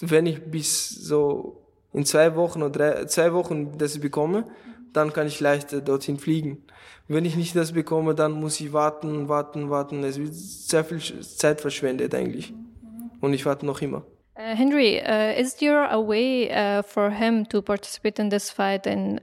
Wenn 0.00 0.26
ich 0.26 0.50
bis 0.50 0.88
so 0.90 1.66
in 1.92 2.04
zwei 2.04 2.36
Wochen 2.36 2.62
oder 2.62 2.92
drei, 2.92 3.04
zwei 3.06 3.32
Wochen 3.32 3.76
das 3.78 3.98
bekomme, 3.98 4.44
dann 4.92 5.12
kann 5.12 5.26
ich 5.26 5.40
leichter 5.40 5.80
dorthin 5.80 6.18
fliegen. 6.18 6.64
Wenn 7.08 7.24
ich 7.24 7.36
nicht 7.36 7.56
das 7.56 7.72
bekomme, 7.72 8.14
dann 8.14 8.32
muss 8.32 8.60
ich 8.60 8.72
warten, 8.72 9.28
warten, 9.28 9.70
warten. 9.70 10.04
Es 10.04 10.18
wird 10.18 10.34
sehr 10.34 10.84
viel 10.84 11.00
Zeit 11.00 11.60
verschwendet 11.60 12.14
eigentlich. 12.14 12.54
Und 13.20 13.34
ich 13.34 13.44
warte 13.46 13.66
noch 13.66 13.82
immer. 13.82 14.04
Uh, 14.36 14.54
Henry, 14.54 15.00
uh, 15.00 15.38
is 15.38 15.54
there 15.56 15.90
a 15.90 15.98
way 15.98 16.48
uh, 16.50 16.82
for 16.82 17.10
him 17.10 17.44
to 17.46 17.60
participate 17.60 18.18
in 18.18 18.30
this 18.30 18.50
fight 18.50 18.86
in 18.86 19.20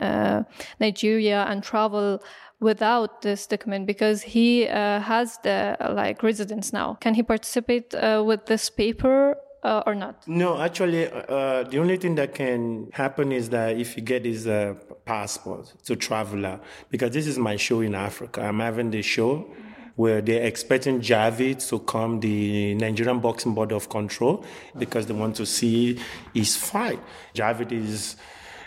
Nigeria 0.79 1.43
and 1.45 1.63
travel 1.63 2.19
without 2.59 3.21
this 3.21 3.47
document 3.47 3.85
because 3.85 4.21
he 4.21 4.67
uh, 4.67 4.99
has 4.99 5.39
the 5.43 5.77
like 5.79 6.23
residence 6.23 6.73
now? 6.73 6.97
Can 6.99 7.13
he 7.13 7.23
participate 7.23 7.93
uh, 7.95 8.23
with 8.25 8.45
this 8.45 8.69
paper 8.69 9.37
uh, 9.63 9.83
or 9.85 9.95
not? 9.95 10.27
No, 10.27 10.59
actually, 10.59 11.07
uh, 11.11 11.63
the 11.63 11.79
only 11.79 11.97
thing 11.97 12.15
that 12.15 12.33
can 12.33 12.89
happen 12.93 13.31
is 13.31 13.49
that 13.49 13.77
if 13.77 13.95
you 13.95 14.03
get 14.03 14.25
his 14.25 14.47
uh, 14.47 14.75
passport 15.05 15.73
to 15.85 15.95
traveler, 15.95 16.59
because 16.89 17.11
this 17.11 17.27
is 17.27 17.37
my 17.37 17.55
show 17.55 17.81
in 17.81 17.95
Africa. 17.95 18.41
I'm 18.41 18.59
having 18.59 18.91
the 18.91 19.01
show 19.01 19.49
where 19.95 20.21
they're 20.21 20.43
expecting 20.43 21.01
Javid 21.01 21.67
to 21.69 21.79
come, 21.79 22.19
the 22.19 22.75
Nigerian 22.75 23.19
Boxing 23.19 23.55
Board 23.55 23.71
of 23.71 23.89
Control, 23.89 24.45
because 24.77 25.07
they 25.07 25.13
want 25.13 25.35
to 25.37 25.45
see 25.45 25.99
his 26.33 26.55
fight. 26.55 26.99
Javid 27.33 27.71
is 27.71 28.15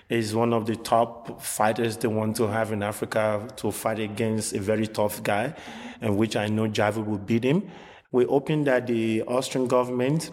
is 0.09 0.35
one 0.35 0.53
of 0.53 0.67
the 0.67 0.75
top 0.75 1.41
fighters 1.41 1.97
they 1.99 2.09
want 2.09 2.35
to 2.35 2.49
have 2.49 2.73
in 2.73 2.83
Africa 2.83 3.47
to 3.55 3.71
fight 3.71 4.01
against 4.01 4.53
a 4.53 4.61
very 4.61 4.89
tough 4.89 5.23
guy, 5.23 5.55
and 6.01 6.17
which 6.17 6.35
I 6.35 6.49
know 6.49 6.69
Javid 6.69 7.07
will 7.07 7.19
beat 7.19 7.45
him. 7.45 7.71
We're 8.11 8.27
hoping 8.27 8.65
that 8.65 8.89
the 8.89 9.23
Austrian 9.23 9.69
government 9.69 10.33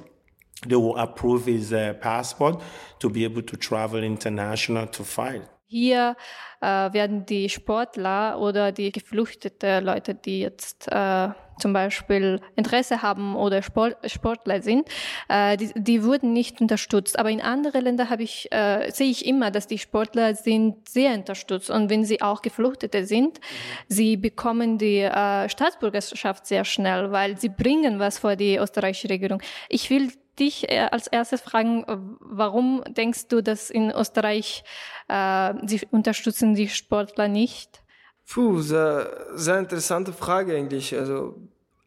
they 0.61 0.75
will 0.75 0.97
approve 0.97 1.45
his 1.45 1.71
uh, 1.71 1.93
passport 1.99 2.61
to 2.99 3.09
be 3.09 3.25
able 3.25 3.43
to 3.43 3.57
travel 3.57 4.03
international 4.03 4.87
to 4.87 5.03
fight. 5.03 5.43
Hier 5.69 6.15
äh, 6.61 6.65
werden 6.65 7.25
die 7.25 7.49
Sportler 7.49 8.39
oder 8.39 8.71
die 8.71 8.93
geflüchtete 8.93 9.81
Leute, 9.81 10.15
die 10.15 10.39
jetzt 10.39 10.87
äh, 10.87 11.27
zum 11.59 11.73
Beispiel 11.73 12.39
Interesse 12.55 13.01
haben 13.01 13.35
oder 13.35 13.61
Sport, 13.61 13.97
Sportler 14.09 14.61
sind, 14.61 14.87
äh, 15.27 15.57
die, 15.57 15.71
die 15.75 16.03
wurden 16.05 16.31
nicht 16.31 16.61
unterstützt. 16.61 17.19
Aber 17.19 17.29
in 17.29 17.41
anderen 17.41 17.83
Ländern 17.83 18.09
habe 18.09 18.23
ich, 18.23 18.49
äh, 18.51 18.89
sehe 18.91 19.09
ich 19.09 19.25
immer, 19.25 19.51
dass 19.51 19.67
die 19.67 19.77
Sportler 19.77 20.35
sind 20.35 20.87
sehr 20.87 21.13
unterstützt. 21.13 21.69
Und 21.69 21.89
wenn 21.89 22.05
sie 22.05 22.21
auch 22.21 22.41
Geflüchtete 22.41 23.05
sind, 23.05 23.41
sie 23.89 24.15
bekommen 24.15 24.77
die 24.77 24.99
äh, 24.99 25.49
Staatsbürgerschaft 25.49 26.45
sehr 26.45 26.63
schnell, 26.63 27.11
weil 27.11 27.37
sie 27.37 27.49
bringen 27.49 27.99
was 27.99 28.19
vor 28.19 28.37
die 28.37 28.55
österreichische 28.55 29.09
Regierung. 29.09 29.41
Ich 29.67 29.89
will 29.89 30.11
dich 30.39 30.69
äh, 30.69 30.87
als 30.91 31.07
erstes 31.07 31.41
fragen, 31.41 31.83
äh, 31.83 31.97
warum 32.19 32.83
denkst 32.87 33.27
du, 33.27 33.41
dass 33.41 33.69
in 33.69 33.91
Österreich 33.91 34.63
äh, 35.07 35.53
sie 35.65 35.81
unterstützen 35.91 36.55
die 36.55 36.69
Sportler 36.69 37.27
nicht? 37.27 37.81
Puh, 38.27 38.59
sehr, 38.59 39.27
sehr 39.35 39.59
interessante 39.59 40.13
Frage 40.13 40.55
eigentlich. 40.55 40.95
Also 40.95 41.35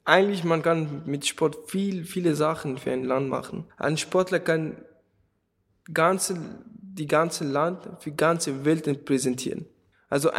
eigentlich 0.05 0.45
man 0.45 0.63
kann 0.63 1.03
mit 1.07 1.27
Sport 1.27 1.71
viel, 1.71 2.05
viele 2.05 2.35
Sachen 2.35 2.79
für 2.79 2.93
ein 2.93 3.05
Land 3.05 3.29
machen. 3.29 3.67
Ein 3.77 3.97
Sportler 3.97 4.41
kann 4.41 4.85
ganze, 5.93 6.39
die 6.65 7.07
ganze 7.07 7.45
Land 7.45 7.89
für 8.01 8.13
ganze 8.13 8.65
Welt 8.65 9.05
präsentieren. 9.05 9.67
Also 10.09 10.31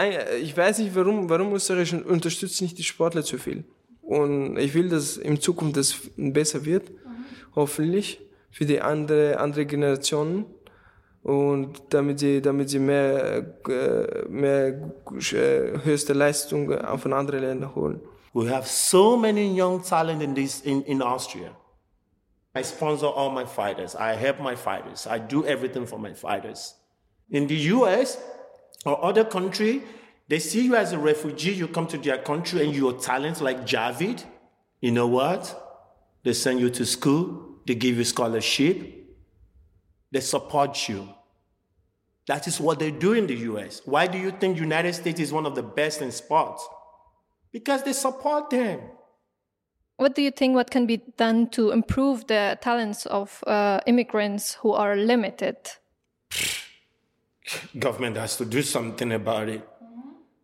ich 0.42 0.56
weiß 0.58 0.80
nicht, 0.80 0.96
warum, 0.96 1.30
warum 1.30 1.54
Österreich 1.54 1.94
unterstützt 2.06 2.62
nicht 2.62 2.78
die 2.78 2.84
Sportler 2.84 3.24
zu 3.24 3.38
viel. 3.38 3.64
Und 4.02 4.58
ich 4.58 4.74
will, 4.74 4.90
dass 4.90 5.16
in 5.16 5.40
Zukunft 5.40 5.78
das 5.78 5.96
besser 6.18 6.66
wird 6.66 6.92
hoffentlich, 7.56 8.20
für 8.50 8.66
die 8.66 8.82
andere, 8.82 9.40
andere 9.40 9.66
Generationen 9.66 10.46
und 11.24 11.82
damit 11.90 12.20
sie, 12.20 12.42
damit 12.42 12.70
sie 12.70 12.80
mehr, 12.80 13.46
äh, 13.68 14.28
mehr 14.28 14.68
äh, 14.68 15.80
höchste 15.84 16.14
Leistung 16.14 16.72
von 16.98 17.14
anderen 17.14 17.42
Ländern 17.42 17.76
holen. 17.76 18.02
We 18.34 18.50
have 18.50 18.68
so 18.68 19.18
many 19.18 19.60
young 19.60 19.84
talent 19.84 20.22
in 20.22 20.34
this 20.34 20.62
in, 20.62 20.84
in 20.84 21.02
Austria. 21.02 21.52
I 22.56 22.64
sponsor 22.64 23.08
all 23.08 23.30
my 23.30 23.46
fighters. 23.46 23.96
I 23.96 24.16
help 24.16 24.40
my 24.40 24.56
fighters. 24.56 25.06
I 25.08 25.20
do 25.20 25.46
everything 25.46 25.86
for 25.86 26.00
my 26.00 26.14
fighters. 26.14 26.76
In 27.30 27.48
the 27.48 27.56
US 27.74 28.18
or 28.86 29.04
other 29.04 29.26
country, 29.26 29.82
they 30.28 30.40
see 30.40 30.66
you 30.66 30.76
as 30.76 30.94
a 30.94 30.98
refugee, 30.98 31.52
you 31.54 31.68
come 31.68 31.88
to 31.88 31.98
their 31.98 32.18
country 32.18 32.64
and 32.64 32.74
you're 32.74 32.94
talent 32.94 33.42
like 33.42 33.66
Javid. 33.66 34.24
You 34.80 34.92
know 34.92 35.08
what? 35.08 35.71
They 36.24 36.34
send 36.34 36.60
you 36.60 36.70
to 36.72 36.86
school. 36.86 37.60
They 37.66 37.76
give 37.76 37.98
you 37.98 38.04
scholarship. 38.04 38.78
They 40.12 40.20
support 40.20 40.90
you. 40.90 41.08
That 42.28 42.48
is 42.48 42.60
what 42.60 42.80
they 42.80 42.92
do 42.92 43.14
in 43.14 43.28
the 43.28 43.36
US. 43.52 43.82
Why 43.86 44.08
do 44.08 44.18
you 44.18 44.32
think 44.32 44.58
United 44.58 44.94
States 44.94 45.20
is 45.20 45.34
one 45.34 45.46
of 45.46 45.56
the 45.56 45.64
best 45.64 46.02
in 46.02 46.12
sports? 46.12 46.68
Because 47.52 47.84
they 47.84 47.94
support 47.94 48.50
them. 48.50 48.80
What 49.98 50.16
do 50.16 50.22
you 50.22 50.32
think 50.32 50.56
what 50.56 50.72
can 50.72 50.86
be 50.86 50.98
done 51.18 51.50
to 51.50 51.72
improve 51.72 52.28
the 52.28 52.58
talents 52.62 53.06
of 53.06 53.44
uh, 53.46 53.82
immigrants 53.86 54.56
who 54.56 54.72
are 54.72 54.96
limited? 54.96 55.58
Government 57.80 58.18
has 58.18 58.38
to 58.38 58.46
do 58.46 58.62
something 58.62 59.12
about 59.12 59.50
it. 59.50 59.68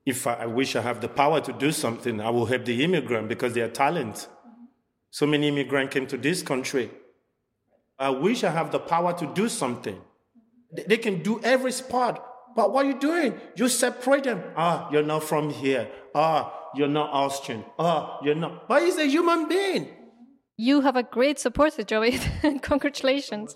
If 0.05 0.27
I, 0.27 0.33
I 0.33 0.45
wish 0.45 0.75
I 0.75 0.81
have 0.81 1.01
the 1.01 1.07
power 1.07 1.41
to 1.41 1.53
do 1.53 1.71
something, 1.71 2.21
I 2.21 2.29
will 2.29 2.45
help 2.45 2.65
the 2.65 2.83
immigrant 2.83 3.29
because 3.29 3.53
they 3.53 3.61
are 3.61 3.69
talent. 3.69 4.27
So 5.09 5.25
many 5.25 5.47
immigrants 5.47 5.93
came 5.93 6.07
to 6.07 6.17
this 6.17 6.41
country. 6.41 6.89
I 7.99 8.09
wish 8.09 8.43
I 8.43 8.51
have 8.51 8.71
the 8.71 8.79
power 8.79 9.13
to 9.13 9.25
do 9.33 9.49
something. 9.49 9.99
They 10.71 10.97
can 10.97 11.23
do 11.23 11.39
every 11.43 11.71
sport. 11.71 12.19
But 12.55 12.73
what 12.73 12.85
are 12.85 12.89
you 12.89 12.99
doing? 12.99 13.39
You 13.55 13.67
separate 13.69 14.23
them. 14.23 14.43
Ah, 14.55 14.89
you're 14.91 15.03
not 15.03 15.23
from 15.23 15.49
here. 15.49 15.87
Ah, 16.13 16.51
you're 16.75 16.87
not 16.87 17.11
Austrian. 17.13 17.63
Ah, 17.77 18.19
you're 18.23 18.35
not. 18.35 18.67
But 18.67 18.81
he's 18.83 18.97
a 18.97 19.05
human 19.05 19.47
being. 19.47 19.87
You 20.57 20.81
have 20.81 20.95
a 20.95 21.03
great 21.03 21.37
supporter, 21.37 21.83
Javid. 21.83 22.19
Congratulations. 22.63 23.55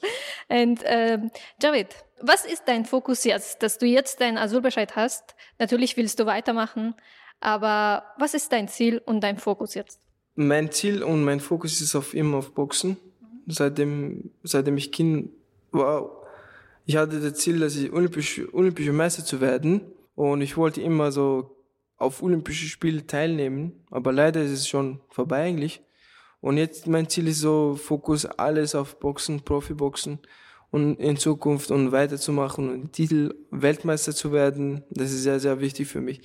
And 0.50 0.78
um, 0.86 1.32
Javid, 1.60 1.88
was 2.22 2.46
ist 2.46 2.68
dein 2.68 2.86
Fokus 2.86 3.24
jetzt, 3.24 3.64
dass 3.64 3.80
du 3.80 3.88
jetzt 3.88 4.22
deinen 4.22 4.38
Asylbescheid 4.38 4.96
hast? 4.96 5.36
Natürlich 5.58 5.98
willst 5.98 6.20
du 6.20 6.28
weitermachen, 6.28 6.94
aber 7.40 8.04
was 8.20 8.36
ist 8.36 8.52
dein 8.52 8.68
Ziel 8.68 9.02
und 9.04 9.22
dein 9.22 9.40
Fokus 9.40 9.74
jetzt? 9.74 10.00
Mein 10.36 10.72
Ziel 10.72 11.04
und 11.04 11.24
mein 11.24 11.40
Fokus 11.40 11.82
ist 11.82 11.96
auf 11.96 12.14
immer 12.14 12.38
auf 12.38 12.54
Boxen. 12.54 12.98
Seitdem, 13.48 14.32
seitdem 14.44 14.78
ich 14.78 14.92
Kind 14.92 15.30
war, 15.72 16.10
ich 16.86 16.98
hatte 16.98 17.20
das 17.20 17.36
Ziel, 17.36 17.60
dass 17.60 17.76
ich 17.76 17.92
olympisch, 17.92 18.42
olympische 18.54 18.94
Meister 18.94 19.24
zu 19.24 19.42
werden. 19.42 19.82
Und 20.16 20.42
ich 20.42 20.58
wollte 20.58 20.82
immer 20.82 21.12
so 21.12 21.56
auf 21.98 22.24
Olympische 22.24 22.66
Spiele 22.66 23.06
teilnehmen. 23.06 23.74
Aber 23.90 24.12
leider 24.12 24.42
ist 24.42 24.52
es 24.52 24.68
schon 24.68 25.00
vorbei 25.10 25.44
eigentlich. 25.44 25.82
Und 26.42 26.58
jetzt 26.58 26.88
mein 26.88 27.08
Ziel 27.08 27.28
ist 27.28 27.40
so, 27.40 27.76
Fokus 27.76 28.26
alles 28.26 28.74
auf 28.74 29.00
Boxen, 29.00 29.42
Profiboxen 29.42 30.20
und 30.72 30.96
in 31.00 31.18
Zukunft 31.18 31.70
und 31.70 31.92
weiterzumachen 31.92 32.70
und 32.70 32.94
Titel 32.94 33.36
Weltmeister 33.52 34.16
zu 34.16 34.32
werden. 34.32 34.84
Das 34.90 35.12
ist 35.12 35.24
sehr, 35.24 35.40
sehr 35.40 35.60
wichtig 35.60 35.88
für 35.88 36.02
mich. 36.02 36.22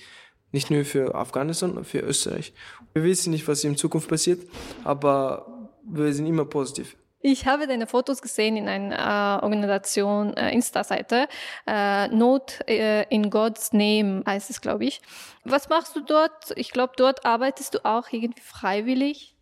Nicht 0.52 0.70
nur 0.70 0.84
für 0.84 1.14
Afghanistan, 1.14 1.70
sondern 1.70 1.84
für 1.84 2.00
Österreich. 2.00 2.52
Wir 2.92 3.02
wissen 3.02 3.30
nicht, 3.30 3.46
was 3.48 3.64
in 3.64 3.76
Zukunft 3.76 4.08
passiert, 4.08 4.46
aber 4.84 5.68
wir 5.84 6.12
sind 6.12 6.26
immer 6.26 6.44
positiv. 6.44 6.96
Ich 7.20 7.44
habe 7.44 7.66
deine 7.66 7.88
Fotos 7.88 8.22
gesehen 8.22 8.56
in 8.56 8.68
einer 8.68 9.40
äh, 9.40 9.44
Organisation, 9.44 10.36
äh, 10.36 10.52
Insta-Seite. 10.52 11.26
Äh, 11.66 12.08
Not 12.08 12.60
äh, 12.68 13.02
in 13.08 13.30
God's 13.30 13.72
Name 13.72 14.22
heißt 14.24 14.48
es, 14.50 14.60
glaube 14.60 14.84
ich. 14.84 15.00
Was 15.44 15.68
machst 15.68 15.96
du 15.96 16.00
dort? 16.00 16.52
Ich 16.54 16.70
glaube, 16.70 16.92
dort 16.96 17.24
arbeitest 17.24 17.74
du 17.74 17.84
auch 17.84 18.12
irgendwie 18.12 18.42
freiwillig. 18.42 19.34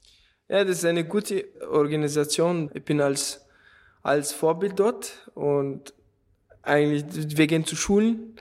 Ja, 0.49 0.65
das 0.65 0.79
ist 0.79 0.85
eine 0.87 1.05
gute 1.05 1.45
Organisation. 1.71 2.71
Ich 2.73 2.85
bin 2.85 3.03
als, 3.03 3.45
als 4.03 4.33
Vorbild 4.33 4.79
dort 4.79 5.31
und 5.35 5.93
eigentlich, 6.63 7.37
wir 7.37 7.47
gehen 7.47 7.67
zu 7.67 7.77
Schulen 7.77 8.37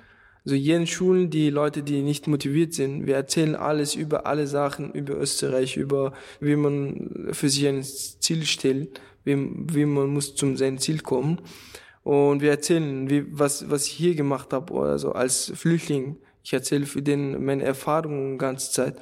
also 0.45 0.55
jeden 0.55 0.87
Schulen, 0.87 1.29
die 1.29 1.49
Leute, 1.49 1.83
die 1.83 2.01
nicht 2.01 2.27
motiviert 2.27 2.73
sind, 2.73 3.07
wir 3.07 3.15
erzählen 3.15 3.55
alles 3.55 3.95
über 3.95 4.25
alle 4.25 4.45
Sachen, 4.45 4.91
über 4.91 5.15
Österreich, 5.17 5.77
über 5.77 6.13
wie 6.41 6.57
man 6.57 7.29
für 7.31 7.49
sich 7.49 7.65
ein 7.67 7.81
Ziel 7.83 8.45
stellt, 8.45 8.99
wie, 9.23 9.37
wie 9.37 9.85
man 9.85 10.07
muss 10.07 10.35
zum 10.35 10.57
sein 10.57 10.79
Ziel 10.79 10.99
kommen. 10.99 11.39
Und 12.03 12.41
wir 12.41 12.51
erzählen, 12.51 13.09
wie, 13.09 13.25
was, 13.29 13.69
was 13.69 13.87
ich 13.87 13.93
hier 13.93 14.15
gemacht 14.15 14.51
habe, 14.51 14.73
also 14.73 15.13
als 15.13 15.51
Flüchtling 15.55 16.17
Ich 16.43 16.51
erzähle 16.51 16.85
für 16.85 17.01
den 17.01 17.45
meine 17.45 17.63
Erfahrungen 17.63 18.33
die 18.33 18.37
ganze 18.37 18.71
Zeit. 18.71 18.97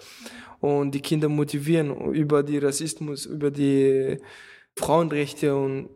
Und 0.60 0.91
die 0.91 1.01
Kinder 1.01 1.27
motivieren 1.27 2.13
über 2.13 2.43
die 2.43 2.60
Rassismus, 2.60 3.25
über 3.25 3.49
die 3.49 4.19
Frauenrechte 4.75 5.56
und 5.56 5.89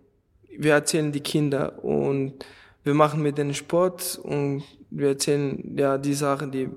wir 0.57 0.73
erzählen 0.73 1.11
die 1.11 1.19
Kinder 1.19 1.83
und 1.83 2.43
wir 2.85 2.93
machen 2.93 3.21
mit 3.21 3.37
denen 3.37 3.53
Sport 3.53 4.19
und 4.23 4.63
wir 4.91 5.09
erzählen 5.09 5.75
ja 5.75 5.97
die 5.97 6.13
Sachen, 6.13 6.51
die, 6.51 6.69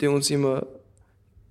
die 0.00 0.06
uns 0.06 0.30
immer 0.30 0.66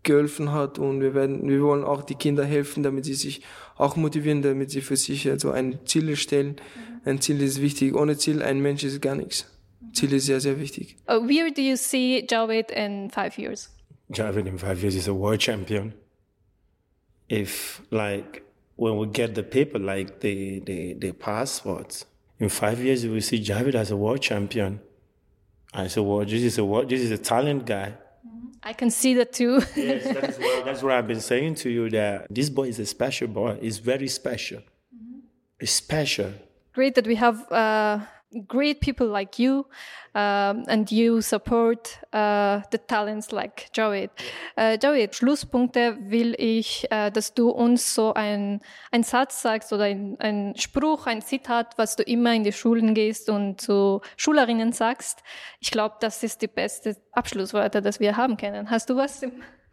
geholfen 0.03 0.53
hat 0.53 0.79
und 0.79 1.01
wir 1.01 1.13
werden, 1.13 1.47
wir 1.47 1.61
wollen 1.61 1.83
auch 1.83 2.01
die 2.01 2.15
Kinder 2.15 2.45
helfen, 2.45 2.83
damit 2.83 3.03
sie 3.03 3.13
sich 3.13 3.41
auch 3.75 3.97
motivieren, 3.97 4.41
damit 4.41 4.71
sie 4.71 4.81
für 4.81 4.95
sich 4.95 5.29
also 5.29 5.51
ein 5.51 5.79
Ziel 5.85 6.15
stellen. 6.15 6.55
Ein 7.03 7.19
Ziel 7.19 7.41
ist 7.41 7.61
wichtig. 7.61 7.93
Ohne 7.93 8.17
Ziel, 8.17 8.41
ein 8.41 8.61
Mensch 8.61 8.85
ist 8.85 9.01
gar 9.01 9.15
nichts. 9.15 9.45
Ziel 9.93 10.13
ist 10.13 10.25
sehr, 10.25 10.39
sehr 10.39 10.59
wichtig. 10.59 10.95
Uh, 11.09 11.27
where 11.27 11.51
do 11.51 11.61
you 11.61 11.75
see 11.75 12.25
Javed 12.29 12.71
in 12.71 13.09
five 13.09 13.37
years? 13.37 13.69
Javed 14.09 14.47
in 14.47 14.57
five 14.57 14.81
years 14.81 14.95
is 14.95 15.09
a 15.09 15.13
world 15.13 15.39
champion. 15.39 15.93
If 17.29 17.81
like 17.91 18.43
when 18.77 18.97
we 18.97 19.07
get 19.07 19.35
the 19.35 19.43
paper, 19.43 19.79
like 19.79 20.21
the 20.21 20.61
the, 20.65 20.95
the 20.97 21.11
passports, 21.11 22.05
in 22.39 22.49
five 22.49 22.79
years 22.79 23.03
we 23.03 23.11
will 23.11 23.21
see 23.21 23.43
Javid 23.43 23.75
as 23.75 23.91
a 23.91 23.97
world 23.97 24.21
champion. 24.21 24.79
I 25.73 25.87
said, 25.87 26.03
well, 26.03 26.19
this 26.19 26.43
is 26.43 26.57
a 26.57 26.65
world, 26.65 26.89
this 26.89 27.01
is 27.01 27.11
a 27.11 27.17
talent 27.17 27.65
guy. 27.65 27.93
I 28.63 28.73
can 28.73 28.89
see 28.89 29.13
that 29.15 29.33
too. 29.33 29.61
yes, 29.75 30.03
that 30.03 30.23
is 30.29 30.37
what, 30.39 30.65
that's 30.65 30.83
what 30.83 30.91
I've 30.91 31.07
been 31.07 31.21
saying 31.21 31.55
to 31.55 31.69
you. 31.69 31.89
That 31.89 32.27
this 32.29 32.49
boy 32.49 32.67
is 32.67 32.79
a 32.79 32.85
special 32.85 33.27
boy. 33.27 33.57
He's 33.61 33.77
very 33.77 34.07
special. 34.07 34.61
It's 35.59 35.71
special. 35.71 36.33
Great 36.73 36.95
that 36.95 37.07
we 37.07 37.15
have 37.15 37.49
uh, 37.51 37.99
great 38.47 38.81
people 38.81 39.07
like 39.07 39.39
you 39.39 39.65
um, 40.13 40.65
and 40.67 40.91
you 40.91 41.21
support 41.21 41.99
uh, 42.13 42.61
the 42.71 42.77
talents 42.77 43.31
like. 43.31 43.69
Äh, 43.75 44.77
Javed, 44.81 45.15
Schlusspunkte 45.15 45.97
will 46.01 46.35
ich, 46.37 46.87
äh, 46.91 47.11
dass 47.11 47.33
du 47.33 47.49
uns 47.49 47.93
so 47.93 48.13
ein, 48.13 48.61
ein 48.91 49.03
Satz 49.03 49.41
sagst 49.41 49.71
oder 49.71 49.83
ein, 49.83 50.19
ein 50.19 50.55
Spruch, 50.57 51.07
ein 51.07 51.21
Zitat, 51.21 51.77
was 51.77 51.95
du 51.95 52.03
immer 52.03 52.33
in 52.33 52.43
die 52.43 52.51
Schulen 52.51 52.93
gehst 52.93 53.29
und 53.29 53.61
zu 53.61 54.01
Schülerinnen 54.17 54.73
sagst. 54.73 55.23
Ich 55.59 55.71
glaube, 55.71 55.95
das 55.99 56.23
ist 56.23 56.41
die 56.41 56.47
beste 56.47 56.97
Abschlussworte, 57.11 57.81
das 57.81 57.99
wir 57.99 58.17
haben 58.17 58.37
können. 58.37 58.69
Hast 58.69 58.89
du 58.89 58.95
was? 58.95 59.21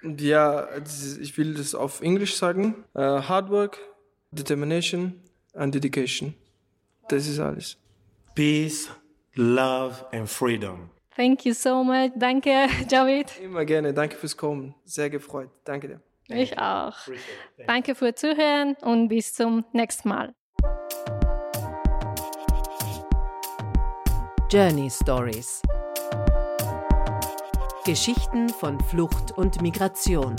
Ja, 0.03 0.69
ich 1.21 1.37
will 1.39 1.55
das 1.55 1.75
auf 1.75 2.03
Englisch 2.03 2.37
sagen. 2.37 2.85
Uh, 2.95 3.27
hard 3.27 3.51
work, 3.51 3.79
determination 4.31 5.21
and 5.55 5.75
dedication. 5.75 6.35
Das 7.09 7.27
ist 7.27 7.39
alles. 7.39 7.79
Peace, 8.35 8.91
love 9.37 10.05
and 10.13 10.29
freedom. 10.29 10.91
Thank 11.17 11.47
you 11.47 11.55
so 11.55 11.85
much. 11.85 12.13
Danke, 12.17 12.69
Javed. 12.91 13.39
Immer 13.41 13.65
gerne. 13.65 13.95
Danke 13.95 14.17
fürs 14.17 14.37
Kommen. 14.37 14.75
Sehr 14.85 15.09
gefreut. 15.11 15.51
Danke 15.65 15.89
dir. 15.89 16.01
Ich 16.29 16.59
auch. 16.59 16.97
Danke 17.67 17.95
für 17.95 18.15
Zuhören 18.15 18.75
und 18.81 19.09
bis 19.09 19.35
zum 19.35 19.65
nächsten 19.73 20.09
Mal. 20.09 20.35
Journey 24.51 24.91
Stories 24.91 25.63
Geschichten 27.85 28.49
von 28.49 28.81
Flucht 28.81 29.33
und 29.33 29.61
Migration. 29.61 30.37